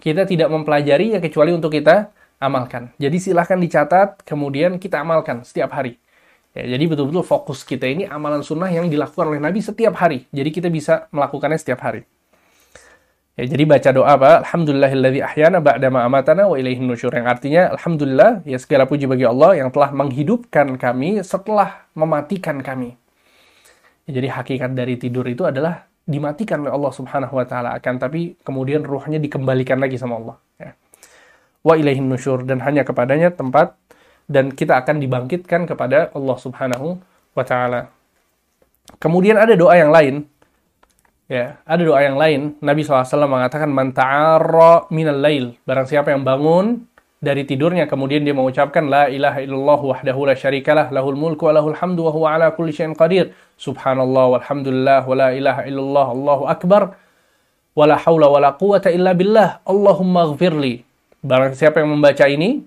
[0.00, 2.94] Kita tidak mempelajari ya kecuali untuk kita amalkan.
[2.96, 6.00] Jadi silahkan dicatat, kemudian kita amalkan setiap hari.
[6.58, 10.26] Ya, jadi betul-betul fokus kita ini amalan sunnah yang dilakukan oleh Nabi setiap hari.
[10.34, 12.02] Jadi kita bisa melakukannya setiap hari.
[13.38, 14.42] Ya, jadi baca doa apa?
[14.42, 17.14] Alhamdulillahilladzi ahyana ba'dama amatana wa ilaihin nusyur.
[17.14, 22.98] Yang artinya, Alhamdulillah, ya segala puji bagi Allah yang telah menghidupkan kami setelah mematikan kami.
[24.10, 27.78] Ya, jadi hakikat dari tidur itu adalah dimatikan oleh Allah subhanahu wa ta'ala.
[27.78, 30.36] Akan tapi kemudian ruhnya dikembalikan lagi sama Allah.
[30.58, 30.74] Ya
[31.68, 33.74] wa ilaihin nusyur dan hanya kepadanya tempat
[34.28, 37.00] dan kita akan dibangkitkan kepada Allah Subhanahu
[37.32, 37.88] wa taala.
[39.00, 40.28] Kemudian ada doa yang lain.
[41.28, 42.56] Ya, ada doa yang lain.
[42.64, 45.60] Nabi SAW mengatakan man ta'arra minal lail.
[45.68, 46.88] Barang siapa yang bangun
[47.20, 51.76] dari tidurnya kemudian dia mengucapkan la ilaha illallah wahdahu la syarikalah lahul mulku wa lahul
[51.76, 53.36] hamdu wa huwa ala kulli syai'in qadir.
[53.60, 56.96] Subhanallah walhamdulillah wa la ilaha illallah Allahu akbar.
[57.76, 59.60] Wa la haula wa la quwata illa billah.
[59.68, 62.62] Allahumma ghafirli Barang siapa yang membaca ini,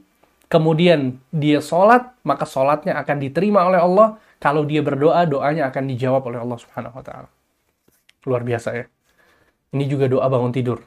[0.51, 4.19] kemudian dia sholat, maka sholatnya akan diterima oleh Allah.
[4.41, 7.29] Kalau dia berdoa, doanya akan dijawab oleh Allah Subhanahu wa Ta'ala.
[8.27, 8.85] Luar biasa ya.
[9.71, 10.83] Ini juga doa bangun tidur.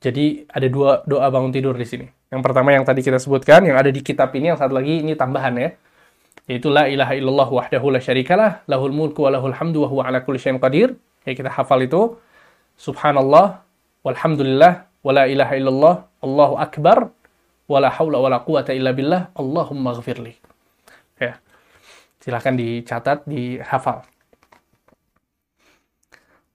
[0.00, 2.06] Jadi ada dua doa bangun tidur di sini.
[2.32, 5.12] Yang pertama yang tadi kita sebutkan, yang ada di kitab ini, yang satu lagi ini
[5.18, 5.68] tambahan ya.
[6.48, 10.24] Yaitu la ilaha illallah wahdahu la syarikalah, lahul mulku wa lahul hamdu wa huwa ala
[10.24, 10.96] kulli syai'in qadir.
[11.28, 12.16] Ya kita hafal itu.
[12.78, 13.62] Subhanallah,
[14.06, 17.10] walhamdulillah, wa la ilaha illallah, Allahu Akbar,
[17.64, 20.36] wala haula wala quwata illa billah, Allahumma ghafirli.
[21.20, 21.40] Ya.
[22.20, 24.04] Silahkan dicatat, dihafal.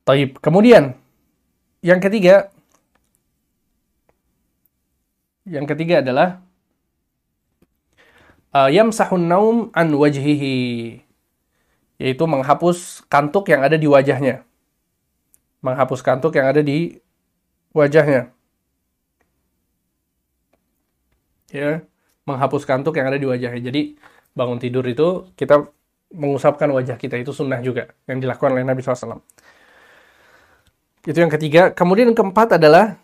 [0.05, 0.41] Taib.
[0.41, 0.97] Kemudian,
[1.85, 2.49] yang ketiga,
[5.45, 6.41] yang ketiga adalah
[8.53, 11.01] uh, yamsahun naum an wajhihi
[11.99, 14.47] yaitu menghapus kantuk yang ada di wajahnya.
[15.59, 17.03] Menghapus kantuk yang ada di
[17.75, 18.31] wajahnya.
[21.49, 21.81] Ya
[22.29, 23.61] menghapus kantuk yang ada di wajahnya.
[23.61, 23.97] Jadi
[24.37, 25.65] bangun tidur itu kita
[26.13, 29.21] mengusapkan wajah kita itu sunnah juga yang dilakukan oleh Nabi SAW.
[31.05, 31.73] Itu yang ketiga.
[31.73, 32.97] Kemudian yang keempat adalah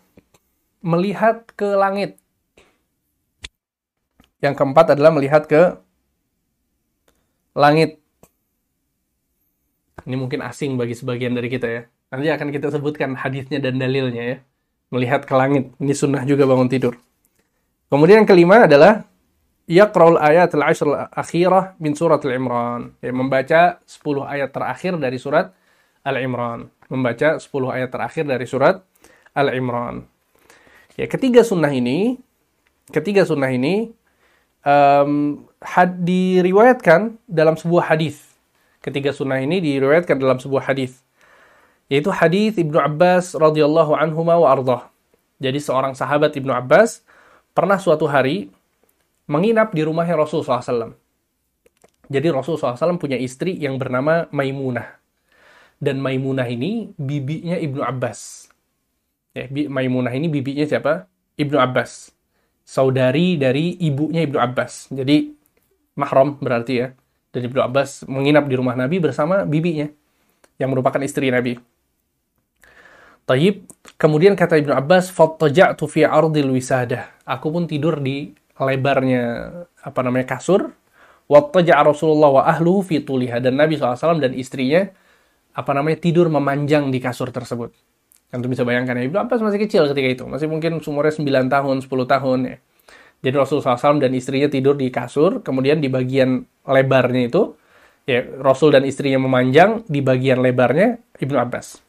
[0.82, 2.18] melihat ke langit.
[4.38, 5.80] Yang keempat adalah melihat ke
[7.56, 7.98] langit.
[10.06, 11.82] Ini mungkin asing bagi sebagian dari kita ya.
[12.14, 14.36] Nanti akan kita sebutkan hadisnya dan dalilnya ya.
[14.94, 15.74] Melihat ke langit.
[15.82, 16.94] Ini sunnah juga bangun tidur.
[17.86, 19.06] Kemudian yang kelima adalah
[19.70, 22.94] yaqra'ul ayat al-ashr al-akhirah min surat al-Imran.
[22.98, 25.54] Ya, membaca 10 ayat terakhir dari surat
[26.06, 26.70] Al-Imran.
[26.86, 28.78] Membaca 10 ayat terakhir dari surat
[29.34, 30.06] Al-Imran.
[30.94, 32.22] Ya, ketiga sunnah ini,
[32.94, 33.90] ketiga sunnah ini
[34.62, 38.22] um, had, diriwayatkan dalam sebuah hadis.
[38.78, 41.02] Ketiga sunnah ini diriwayatkan dalam sebuah hadis.
[41.90, 44.86] Yaitu hadis Ibnu Abbas radhiyallahu anhu wa ardah.
[45.42, 47.02] Jadi seorang sahabat Ibnu Abbas
[47.56, 48.52] pernah suatu hari
[49.24, 50.92] menginap di rumahnya Rasulullah SAW.
[52.12, 55.00] Jadi Rasulullah SAW punya istri yang bernama Maimunah.
[55.80, 58.52] Dan Maimunah ini bibinya Ibnu Abbas.
[59.32, 61.08] Ya, Maimunah ini bibinya siapa?
[61.40, 62.12] Ibnu Abbas.
[62.62, 64.92] Saudari dari ibunya Ibnu Abbas.
[64.92, 65.32] Jadi
[65.96, 66.92] mahram berarti ya.
[67.32, 69.88] Dan Ibnu Abbas menginap di rumah Nabi bersama bibinya.
[70.60, 71.75] Yang merupakan istri Nabi.
[73.26, 73.66] Taib.
[73.98, 79.50] Kemudian kata Ibnu Abbas, "Fattaja'tu fi ardil wisadah." Aku pun tidur di lebarnya
[79.82, 80.70] apa namanya kasur.
[81.26, 84.86] Wattaja'a Rasulullah wa ahluhu fi tuliha dan Nabi SAW dan istrinya
[85.58, 87.74] apa namanya tidur memanjang di kasur tersebut.
[88.30, 91.76] Antum bisa bayangkan ya, Ibnu Abbas masih kecil ketika itu, masih mungkin umurnya 9 tahun,
[91.82, 92.56] 10 tahun ya.
[93.26, 97.56] Jadi Rasulullah SAW dan istrinya tidur di kasur, kemudian di bagian lebarnya itu,
[98.04, 101.85] ya Rasul dan istrinya memanjang, di bagian lebarnya Ibnu Abbas.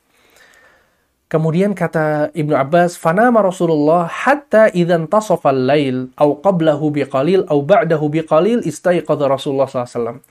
[1.28, 8.07] Kemudian kata Ibnu Abbas, "Fanama Rasulullah hatta idzan tasafa al-lail aw qablahu biqalil aw ba'dahu
[8.07, 10.23] biqalil istayqadha Rasulullah SAW."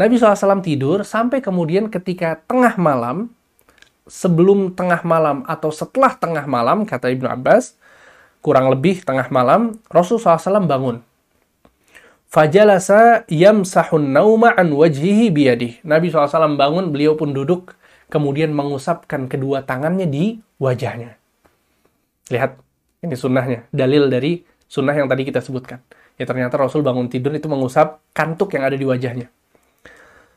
[0.00, 3.28] Nabi SAW tidur sampai kemudian ketika tengah malam,
[4.08, 7.76] sebelum tengah malam atau setelah tengah malam, kata Ibnu Abbas,
[8.40, 11.04] kurang lebih tengah malam, Rasulullah SAW bangun.
[12.32, 15.84] Fajalasa yamsahun nauma an wajhihi biyadih.
[15.84, 17.76] Nabi SAW bangun, beliau pun duduk
[18.10, 21.16] kemudian mengusapkan kedua tangannya di wajahnya.
[22.28, 22.58] Lihat,
[23.06, 25.80] ini sunnahnya, dalil dari sunnah yang tadi kita sebutkan.
[26.20, 29.32] Ya ternyata Rasul bangun tidur itu mengusap kantuk yang ada di wajahnya.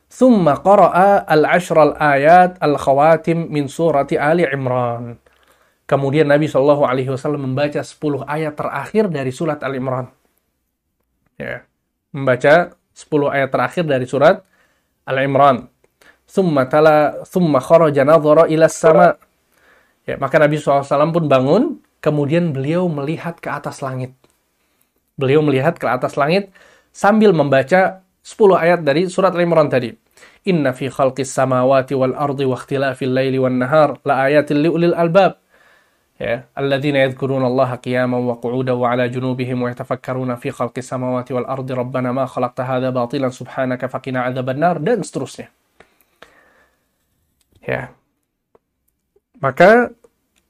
[0.08, 5.18] Thumma qara'a al-ashral ayat al-khawatim min surati Ali Imran.
[5.84, 10.08] Kemudian Nabi Shallallahu Alaihi Wasallam membaca 10 ayat terakhir dari surat Al Imran.
[11.36, 11.68] Ya,
[12.16, 14.48] membaca 10 ayat terakhir dari surat
[15.04, 15.68] Al Imran.
[16.34, 19.14] Thumma tala, thumma kharaja nadhara ila sama.
[20.10, 21.64] Ya, maka Nabi SAW pun bangun,
[22.02, 24.18] kemudian beliau melihat ke atas langit.
[25.14, 26.50] Beliau melihat ke atas langit
[26.90, 29.94] sambil membaca 10 ayat dari surat Al Imran tadi.
[30.50, 35.38] Inna fi khalqis samawati wal ardi wa ikhtilafil laili wan nahar la ayatin liulil albab.
[36.18, 41.30] Ya, alladzina yadhkuruna Allah qiyaman wa qu'udan wa 'ala junubihim wa yatafakkaruna fi khalqis samawati
[41.38, 45.54] wal ardi rabbana ma khalaqta hadza batilan subhanaka faqina adzabannar dan seterusnya.
[47.64, 47.96] Ya.
[49.40, 49.92] Maka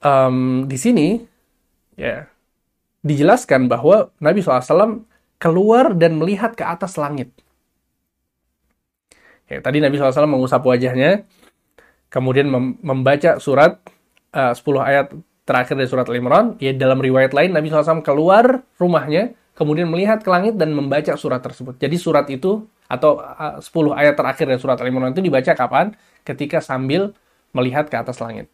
[0.02, 1.08] um, di sini
[1.98, 2.30] ya
[3.06, 5.06] dijelaskan bahwa Nabi SAW
[5.38, 7.30] keluar dan melihat ke atas langit.
[9.52, 11.28] Ya, tadi Nabi SAW mengusap wajahnya,
[12.08, 13.84] kemudian mem membaca surat
[14.32, 15.08] uh, 10 ayat
[15.44, 16.56] terakhir dari surat Al-Imran.
[16.64, 21.44] Ya, dalam riwayat lain, Nabi SAW keluar rumahnya, kemudian melihat ke langit dan membaca surat
[21.44, 21.76] tersebut.
[21.76, 25.96] Jadi surat itu, atau uh, 10 ayat terakhir dari surat Al-Imran itu dibaca kapan?
[26.24, 27.12] Ketika sambil
[27.52, 28.50] melihat ke atas langit.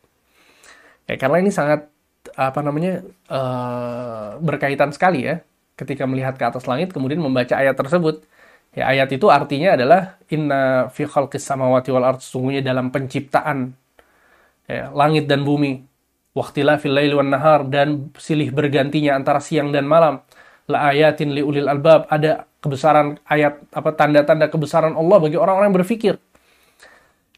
[1.08, 1.90] Ya, karena ini sangat
[2.36, 3.02] apa namanya
[3.32, 5.42] uh, berkaitan sekali ya
[5.80, 8.28] ketika melihat ke atas langit kemudian membaca ayat tersebut
[8.70, 13.74] Ya, ayat itu artinya adalah inna fi khalqis samawati wal ard sungguhnya dalam penciptaan
[14.70, 15.82] ya, langit dan bumi
[16.38, 20.22] waqtila fil laili wan nahar dan silih bergantinya antara siang dan malam
[20.70, 25.78] la ayatin li ulil albab ada kebesaran ayat apa tanda-tanda kebesaran Allah bagi orang-orang yang
[25.80, 26.16] berfikir.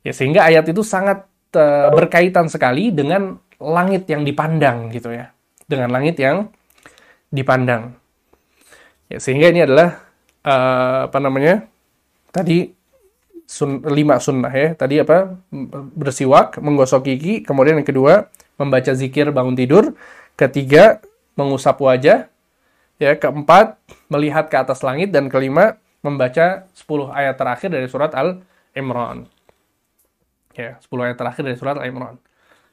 [0.01, 5.30] Ya sehingga ayat itu sangat uh, berkaitan sekali dengan langit yang dipandang gitu ya.
[5.69, 6.49] Dengan langit yang
[7.30, 7.93] dipandang.
[9.07, 10.01] Ya sehingga ini adalah
[10.45, 11.69] uh, apa namanya
[12.34, 12.74] tadi
[13.45, 15.36] sun, lima sunnah ya tadi apa
[15.91, 19.93] bersiwak menggosok gigi kemudian yang kedua membaca zikir bangun tidur
[20.39, 21.03] ketiga
[21.36, 22.32] mengusap wajah
[23.02, 23.82] ya keempat
[24.14, 28.45] melihat ke atas langit dan kelima membaca 10 ayat terakhir dari surat Al
[28.78, 29.26] Imran
[30.54, 32.22] ya 10 ayat terakhir dari surat Al Imran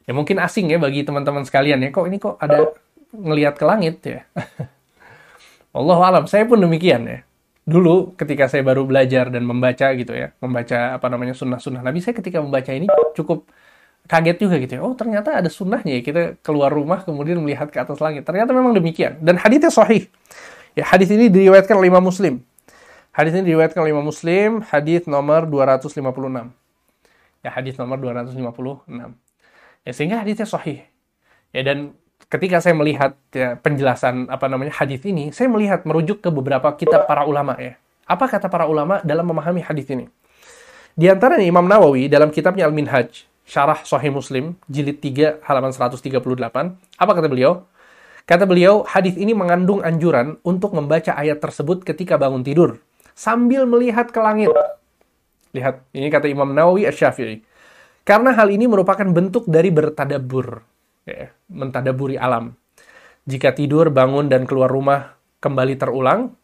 [0.08, 1.92] ya mungkin asing ya bagi teman-teman sekalian ya.
[1.92, 2.72] Kok ini kok ada
[3.12, 4.24] ngelihat ke langit ya?
[5.78, 7.20] Allah alam saya pun demikian ya.
[7.68, 12.16] Dulu ketika saya baru belajar dan membaca gitu ya, membaca apa namanya sunnah-sunnah Nabi, saya
[12.16, 13.44] ketika membaca ini cukup
[14.08, 14.82] kaget juga gitu ya.
[14.82, 18.24] Oh ternyata ada sunnahnya ya kita keluar rumah kemudian melihat ke atas langit.
[18.24, 19.20] Ternyata memang demikian.
[19.20, 20.08] Dan hadisnya sahih.
[20.72, 22.40] Ya hadis ini diriwayatkan oleh Imam Muslim.
[23.12, 26.54] Hadis ini diriwayatkan oleh Imam Muslim, hadis nomor 256.
[27.44, 28.88] Ya hadis nomor 256.
[29.84, 30.86] Ya sehingga hadisnya sahih.
[31.52, 31.98] Ya dan
[32.30, 37.10] ketika saya melihat ya, penjelasan apa namanya hadis ini, saya melihat merujuk ke beberapa kitab
[37.10, 37.74] para ulama ya.
[38.08, 40.08] Apa kata para ulama dalam memahami hadis ini?
[40.98, 46.20] Di antaranya Imam Nawawi dalam kitabnya Al-Minhaj, Syarah Sahih Muslim, jilid 3 halaman 138,
[47.00, 47.64] apa kata beliau?
[48.28, 52.76] Kata beliau, hadis ini mengandung anjuran untuk membaca ayat tersebut ketika bangun tidur
[53.16, 54.52] sambil melihat ke langit.
[55.56, 57.40] Lihat, ini kata Imam Nawawi Asy-Syafi'i.
[58.04, 60.60] Karena hal ini merupakan bentuk dari bertadabur
[61.08, 62.52] ya, mentadaburi alam.
[63.24, 66.36] Jika tidur, bangun, dan keluar rumah kembali terulang,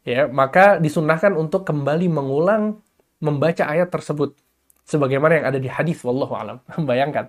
[0.00, 2.80] ya maka disunahkan untuk kembali mengulang
[3.20, 4.32] membaca ayat tersebut
[4.86, 6.62] sebagaimana yang ada di hadis wallahu alam.
[6.90, 7.28] Bayangkan.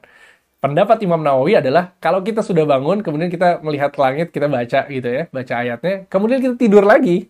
[0.57, 5.05] Pendapat Imam Nawawi adalah kalau kita sudah bangun kemudian kita melihat langit, kita baca gitu
[5.05, 7.29] ya, baca ayatnya, kemudian kita tidur lagi,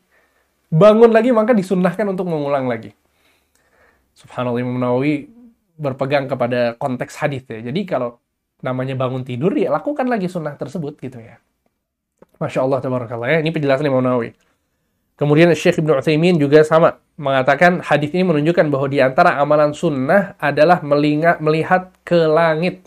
[0.71, 2.95] bangun lagi maka disunahkan untuk mengulang lagi.
[4.15, 5.27] Subhanallah Imam Nawawi
[5.75, 7.59] berpegang kepada konteks hadis ya.
[7.59, 8.15] Jadi kalau
[8.63, 11.37] namanya bangun tidur ya lakukan lagi sunnah tersebut gitu ya.
[12.39, 13.37] Masya Allah tabarakallah ya.
[13.43, 14.46] Ini penjelasan Imam Nawawi.
[15.17, 20.37] Kemudian Syekh Ibn Uthaymin juga sama mengatakan hadis ini menunjukkan bahwa di antara amalan sunnah
[20.37, 22.85] adalah melingat, melihat ke langit.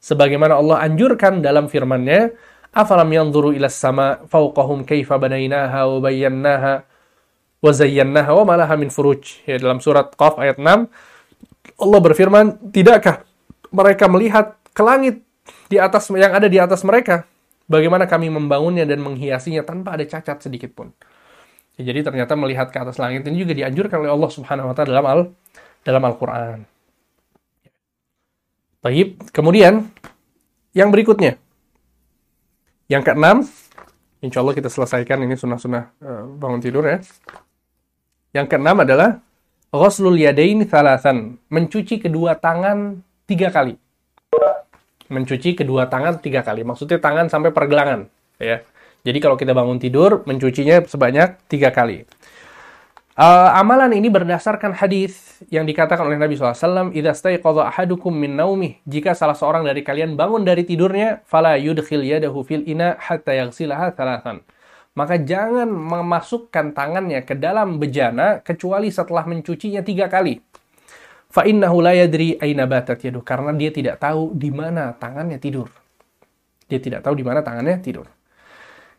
[0.00, 2.32] Sebagaimana Allah anjurkan dalam firman-Nya,
[2.72, 6.72] "Afalam yanzuru ila sama fawqahum kaifa banainaha wa bayyanaha
[7.60, 10.88] wa zayyanaha wa malaha min furuj." Ya, dalam surat Qaf ayat 6
[11.76, 13.28] Allah berfirman, "Tidakkah
[13.68, 15.28] mereka melihat ke langit
[15.68, 17.28] di atas yang ada di atas mereka.
[17.68, 20.88] Bagaimana kami membangunnya dan menghiasinya tanpa ada cacat sedikit pun.
[21.78, 24.90] Ya, jadi ternyata melihat ke atas langit ini juga dianjurkan oleh Allah Subhanahu wa taala
[24.98, 25.20] dalam Al
[25.86, 26.66] dalam Al-Qur'an.
[28.82, 29.86] Baik, kemudian
[30.74, 31.38] yang berikutnya.
[32.90, 33.36] Yang keenam,
[34.18, 36.98] insya Allah kita selesaikan ini sunnah-sunnah uh, bangun tidur ya.
[38.34, 39.22] Yang keenam adalah
[39.70, 43.78] ghuslul yadain thalathan, mencuci kedua tangan tiga kali
[45.08, 46.62] mencuci kedua tangan tiga kali.
[46.62, 48.06] Maksudnya tangan sampai pergelangan,
[48.36, 48.62] ya.
[49.06, 52.04] Jadi kalau kita bangun tidur, mencucinya sebanyak tiga kali.
[53.18, 58.78] Uh, amalan ini berdasarkan hadis yang dikatakan oleh Nabi SAW, "Idza staiqadha ahadukum min naumih."
[58.86, 63.90] Jika salah seorang dari kalian bangun dari tidurnya, fala yudkhil yadahu fil ina hatta yaghsilaha
[63.98, 64.38] thalathan.
[64.94, 70.38] Maka jangan memasukkan tangannya ke dalam bejana kecuali setelah mencucinya tiga kali.
[71.26, 75.66] Fa innahu la yadri aina batat yadu karena dia tidak tahu di mana tangannya tidur.
[76.70, 78.06] Dia tidak tahu di mana tangannya tidur.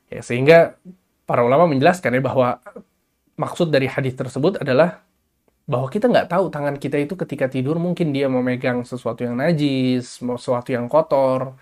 [0.09, 0.77] Ya, sehingga
[1.29, 2.57] para ulama menjelaskan ya bahwa
[3.37, 5.05] maksud dari hadis tersebut adalah
[5.69, 10.17] bahwa kita nggak tahu tangan kita itu ketika tidur mungkin dia memegang sesuatu yang najis,
[10.17, 11.53] sesuatu yang kotor.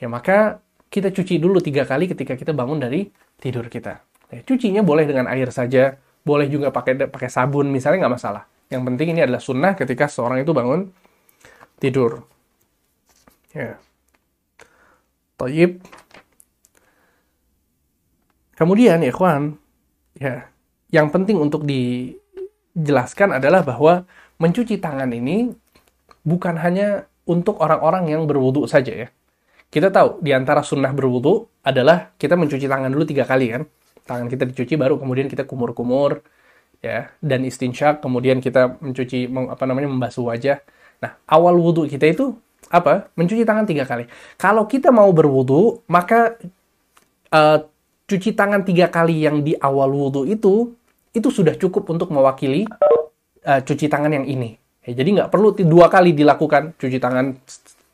[0.00, 4.00] Ya maka kita cuci dulu tiga kali ketika kita bangun dari tidur kita.
[4.32, 8.42] Ya, cucinya boleh dengan air saja, boleh juga pakai pakai sabun misalnya nggak masalah.
[8.72, 10.88] Yang penting ini adalah sunnah ketika seorang itu bangun
[11.76, 12.24] tidur.
[13.52, 13.76] Ya.
[15.36, 15.84] Toyib.
[18.62, 19.10] Kemudian ya
[20.14, 20.46] ya
[20.94, 24.06] yang penting untuk dijelaskan adalah bahwa
[24.38, 25.50] mencuci tangan ini
[26.22, 29.08] bukan hanya untuk orang-orang yang berwudu saja ya.
[29.66, 33.66] Kita tahu di antara sunnah berwudu adalah kita mencuci tangan dulu tiga kali kan.
[34.06, 36.22] Tangan kita dicuci baru kemudian kita kumur-kumur
[36.78, 40.62] ya dan istinsyak kemudian kita mencuci apa namanya membasuh wajah.
[41.02, 42.38] Nah awal wudhu kita itu
[42.70, 43.10] apa?
[43.18, 44.06] Mencuci tangan tiga kali.
[44.38, 46.38] Kalau kita mau berwudhu maka
[47.34, 47.71] uh,
[48.12, 50.76] cuci tangan tiga kali yang di awal wudhu itu
[51.16, 52.68] itu sudah cukup untuk mewakili
[53.48, 54.60] uh, cuci tangan yang ini.
[54.84, 57.40] Ya, jadi nggak perlu dua kali dilakukan cuci tangan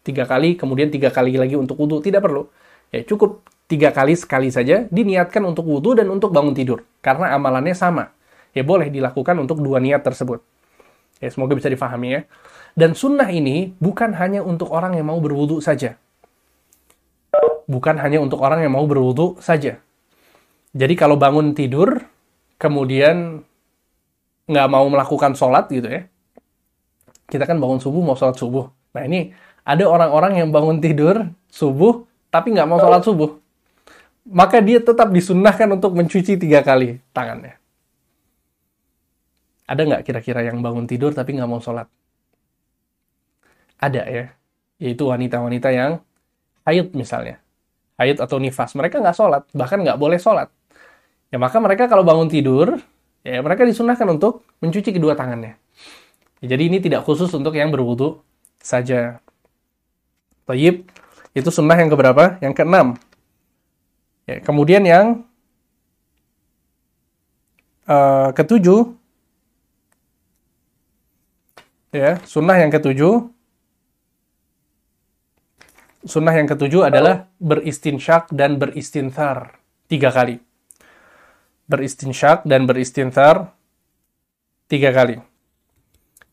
[0.02, 2.50] tiga kali, kemudian tiga kali lagi untuk wudhu, tidak perlu.
[2.90, 6.82] Ya, cukup tiga kali sekali saja diniatkan untuk wudhu dan untuk bangun tidur.
[6.98, 8.10] Karena amalannya sama.
[8.56, 10.42] Ya boleh dilakukan untuk dua niat tersebut.
[11.22, 12.20] Ya, semoga bisa difahami ya.
[12.74, 15.94] Dan sunnah ini bukan hanya untuk orang yang mau berwudhu saja.
[17.68, 19.82] Bukan hanya untuk orang yang mau berwudhu saja.
[20.76, 21.96] Jadi kalau bangun tidur,
[22.60, 23.40] kemudian
[24.48, 26.08] nggak mau melakukan sholat gitu ya.
[27.28, 28.72] Kita kan bangun subuh mau sholat subuh.
[28.96, 29.32] Nah ini
[29.68, 33.36] ada orang-orang yang bangun tidur subuh tapi nggak mau sholat subuh.
[34.28, 37.56] Maka dia tetap disunnahkan untuk mencuci tiga kali tangannya.
[39.68, 41.88] Ada nggak kira-kira yang bangun tidur tapi nggak mau sholat?
[43.76, 44.24] Ada ya.
[44.80, 46.00] Yaitu wanita-wanita yang
[46.64, 47.40] haid misalnya.
[48.00, 48.72] Haid atau nifas.
[48.72, 49.44] Mereka nggak sholat.
[49.52, 50.48] Bahkan nggak boleh sholat.
[51.28, 52.80] Ya maka mereka kalau bangun tidur,
[53.20, 55.60] ya mereka disunahkan untuk mencuci kedua tangannya.
[56.40, 58.24] Ya, jadi ini tidak khusus untuk yang berwudu
[58.64, 59.20] saja.
[60.48, 60.88] Tayyib,
[61.36, 62.40] itu sunnah yang keberapa?
[62.40, 62.86] Yang keenam.
[64.24, 65.28] Ya, kemudian yang
[67.84, 68.96] uh, ketujuh,
[71.92, 73.28] ya sunnah yang ketujuh,
[76.08, 79.60] sunnah yang ketujuh adalah beristinsyak dan beristinthar
[79.92, 80.47] tiga kali
[81.68, 83.52] beristinsyak dan beristinthar
[84.66, 85.20] tiga kali.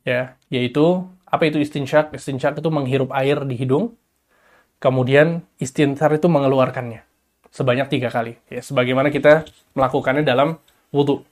[0.08, 2.16] Ya, yaitu apa itu istinsyak?
[2.16, 4.00] Istinsyak itu menghirup air di hidung,
[4.80, 7.04] kemudian istinthar itu mengeluarkannya
[7.56, 8.36] sebanyak tiga kali.
[8.52, 10.60] Ya, sebagaimana kita melakukannya dalam
[10.92, 11.24] wudhu.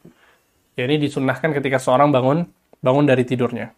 [0.80, 2.47] Ya, ini disunahkan ketika seorang bangun
[2.84, 3.72] bangun dari tidurnya.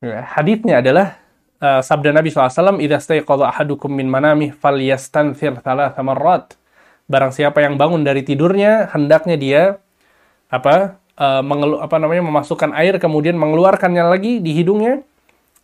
[0.00, 1.20] Ya, hadithnya adalah
[1.62, 6.58] uh, sabda Nabi SAW, "Idza staiqadha ahadukum min manamih falyastanthir thalatha marrat."
[7.08, 9.62] Barang siapa yang bangun dari tidurnya hendaknya dia
[10.52, 15.02] apa uh, mengelu, apa namanya memasukkan air kemudian mengeluarkannya lagi di hidungnya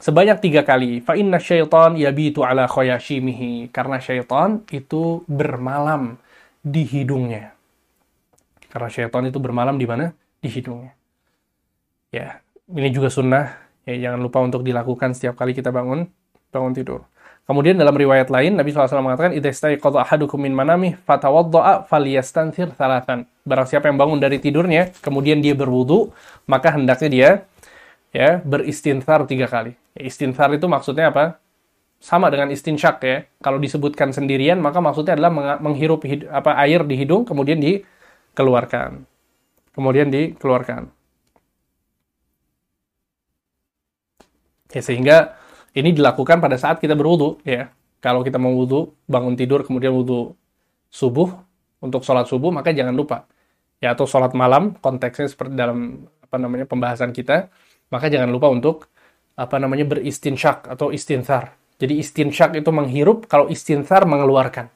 [0.04, 1.00] sebanyak tiga kali.
[1.00, 3.70] Fa inna syaitan yabitu ala khoyashimihi.
[3.70, 6.20] Karena syaitan itu bermalam
[6.60, 7.56] di hidungnya.
[8.68, 10.12] Karena syaitan itu bermalam di mana?
[10.42, 10.92] Di hidungnya.
[12.10, 13.64] Ya, ini juga sunnah.
[13.84, 16.08] Ya, jangan lupa untuk dilakukan setiap kali kita bangun
[16.48, 17.00] bangun tidur.
[17.44, 23.28] Kemudian dalam riwayat lain Nabi SAW mengatakan idza istayqadha ahadukum min manamih fatawadda'a falyastanthir thalathan.
[23.44, 26.08] Barang siapa yang bangun dari tidurnya kemudian dia berwudu,
[26.48, 27.30] maka hendaknya dia
[28.16, 29.76] ya beristinthar tiga kali.
[29.92, 31.36] Ya, istinthar itu maksudnya apa?
[32.00, 33.28] Sama dengan istinsyak ya.
[33.44, 36.00] Kalau disebutkan sendirian maka maksudnya adalah menghirup
[36.32, 39.04] apa air di hidung kemudian dikeluarkan.
[39.76, 40.88] Kemudian dikeluarkan.
[44.72, 45.43] Ya, sehingga
[45.74, 47.70] ini dilakukan pada saat kita berwudu, ya.
[47.98, 50.36] Kalau kita mau wudu, bangun tidur, kemudian wudu
[50.92, 51.34] subuh,
[51.84, 53.28] untuk sholat subuh, maka jangan lupa.
[53.82, 57.52] Ya, atau sholat malam, konteksnya seperti dalam apa namanya pembahasan kita,
[57.92, 58.88] maka jangan lupa untuk
[59.36, 61.52] apa namanya beristinsyak atau istinthar.
[61.76, 64.70] Jadi istinsyak itu menghirup, kalau istinthar mengeluarkan.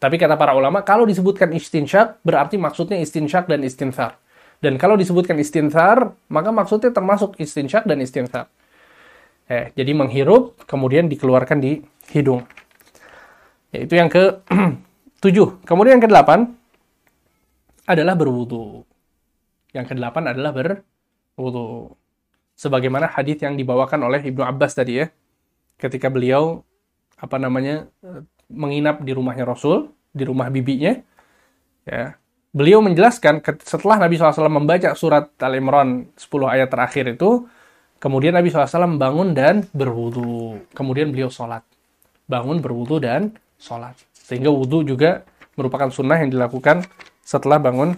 [0.00, 4.20] Tapi kata para ulama, kalau disebutkan istinsyak, berarti maksudnya istinsyak dan istinthar.
[4.60, 8.48] Dan kalau disebutkan istinthar, maka maksudnya termasuk istinsyak dan istinthar.
[9.50, 11.82] Eh, jadi menghirup, kemudian dikeluarkan di
[12.14, 12.46] hidung.
[13.74, 14.38] Yaitu yang ke
[15.20, 15.60] Tujuh.
[15.68, 16.48] Kemudian yang kedelapan
[17.84, 18.88] adalah berwudu.
[19.76, 21.92] Yang kedelapan adalah berwudu.
[22.56, 25.12] Sebagaimana hadis yang dibawakan oleh Ibnu Abbas tadi ya.
[25.76, 26.64] Ketika beliau
[27.20, 27.84] apa namanya
[28.48, 30.96] menginap di rumahnya Rasul, di rumah bibinya.
[31.84, 32.16] Ya.
[32.56, 37.44] Beliau menjelaskan setelah Nabi SAW membaca surat Al-Imran 10 ayat terakhir itu,
[38.00, 40.64] kemudian Nabi SAW bangun dan berwudu.
[40.72, 41.62] Kemudian beliau sholat.
[42.26, 43.94] Bangun, berwudu, dan sholat.
[44.16, 45.22] Sehingga wudhu juga
[45.54, 46.88] merupakan sunnah yang dilakukan
[47.20, 47.94] setelah bangun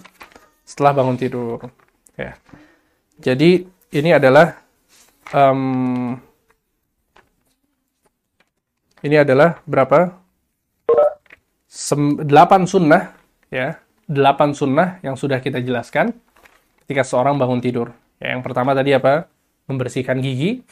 [0.67, 1.71] setelah bangun tidur.
[2.19, 2.35] Ya.
[3.23, 4.59] Jadi ini adalah
[5.31, 6.17] um,
[9.07, 10.19] ini adalah berapa?
[11.73, 13.17] Sem 8 sunnah
[13.49, 16.13] ya, 8 sunnah yang sudah kita jelaskan
[16.85, 17.97] ketika seorang bangun tidur.
[18.21, 19.25] Ya, yang pertama tadi apa?
[19.71, 20.63] Membersihkan gigi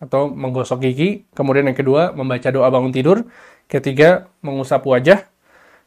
[0.00, 1.28] atau menggosok gigi.
[1.36, 3.28] Kemudian yang kedua membaca doa bangun tidur.
[3.70, 5.28] Ketiga, mengusap wajah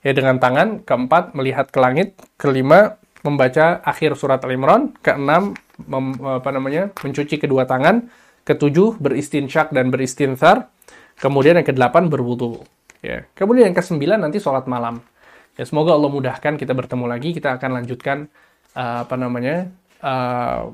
[0.05, 0.85] ya dengan tangan.
[0.85, 2.15] Keempat, melihat ke langit.
[2.39, 2.95] Kelima,
[3.25, 4.95] membaca akhir surat Al-Imran.
[5.03, 8.07] Keenam, mem, apa namanya, mencuci kedua tangan.
[8.47, 10.71] Ketujuh, beristinsyak dan beristinthar.
[11.19, 12.63] Kemudian yang kedelapan, berwudu.
[13.03, 13.27] Ya.
[13.35, 15.03] Kemudian yang kesembilan nanti sholat malam.
[15.59, 17.35] Ya, semoga Allah mudahkan kita bertemu lagi.
[17.35, 18.31] Kita akan lanjutkan
[18.73, 19.69] uh, apa namanya
[20.01, 20.73] uh,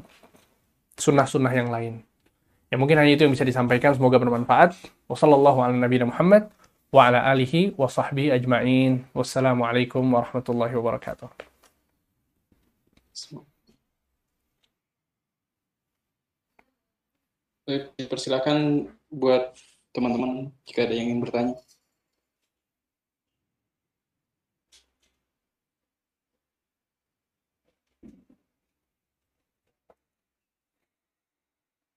[1.00, 2.04] sunnah-sunnah yang lain.
[2.70, 3.98] Ya mungkin hanya itu yang bisa disampaikan.
[3.98, 4.78] Semoga bermanfaat.
[5.10, 6.54] Wassalamualaikum
[6.90, 9.10] wa ala alihi wa sahbihi ajma'in.
[9.14, 11.30] Wassalamualaikum warahmatullahi wabarakatuh.
[17.70, 19.54] Baik, persilakan buat
[19.94, 21.54] teman-teman jika ada yang ingin bertanya.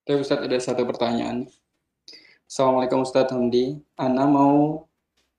[0.03, 1.47] Tapi Ustadz ada satu pertanyaan.
[2.43, 3.79] Assalamualaikum Ustadz Hamdi.
[3.95, 4.83] Ana mau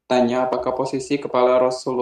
[0.08, 1.92] tanya apakah posisi kepala Rasulullah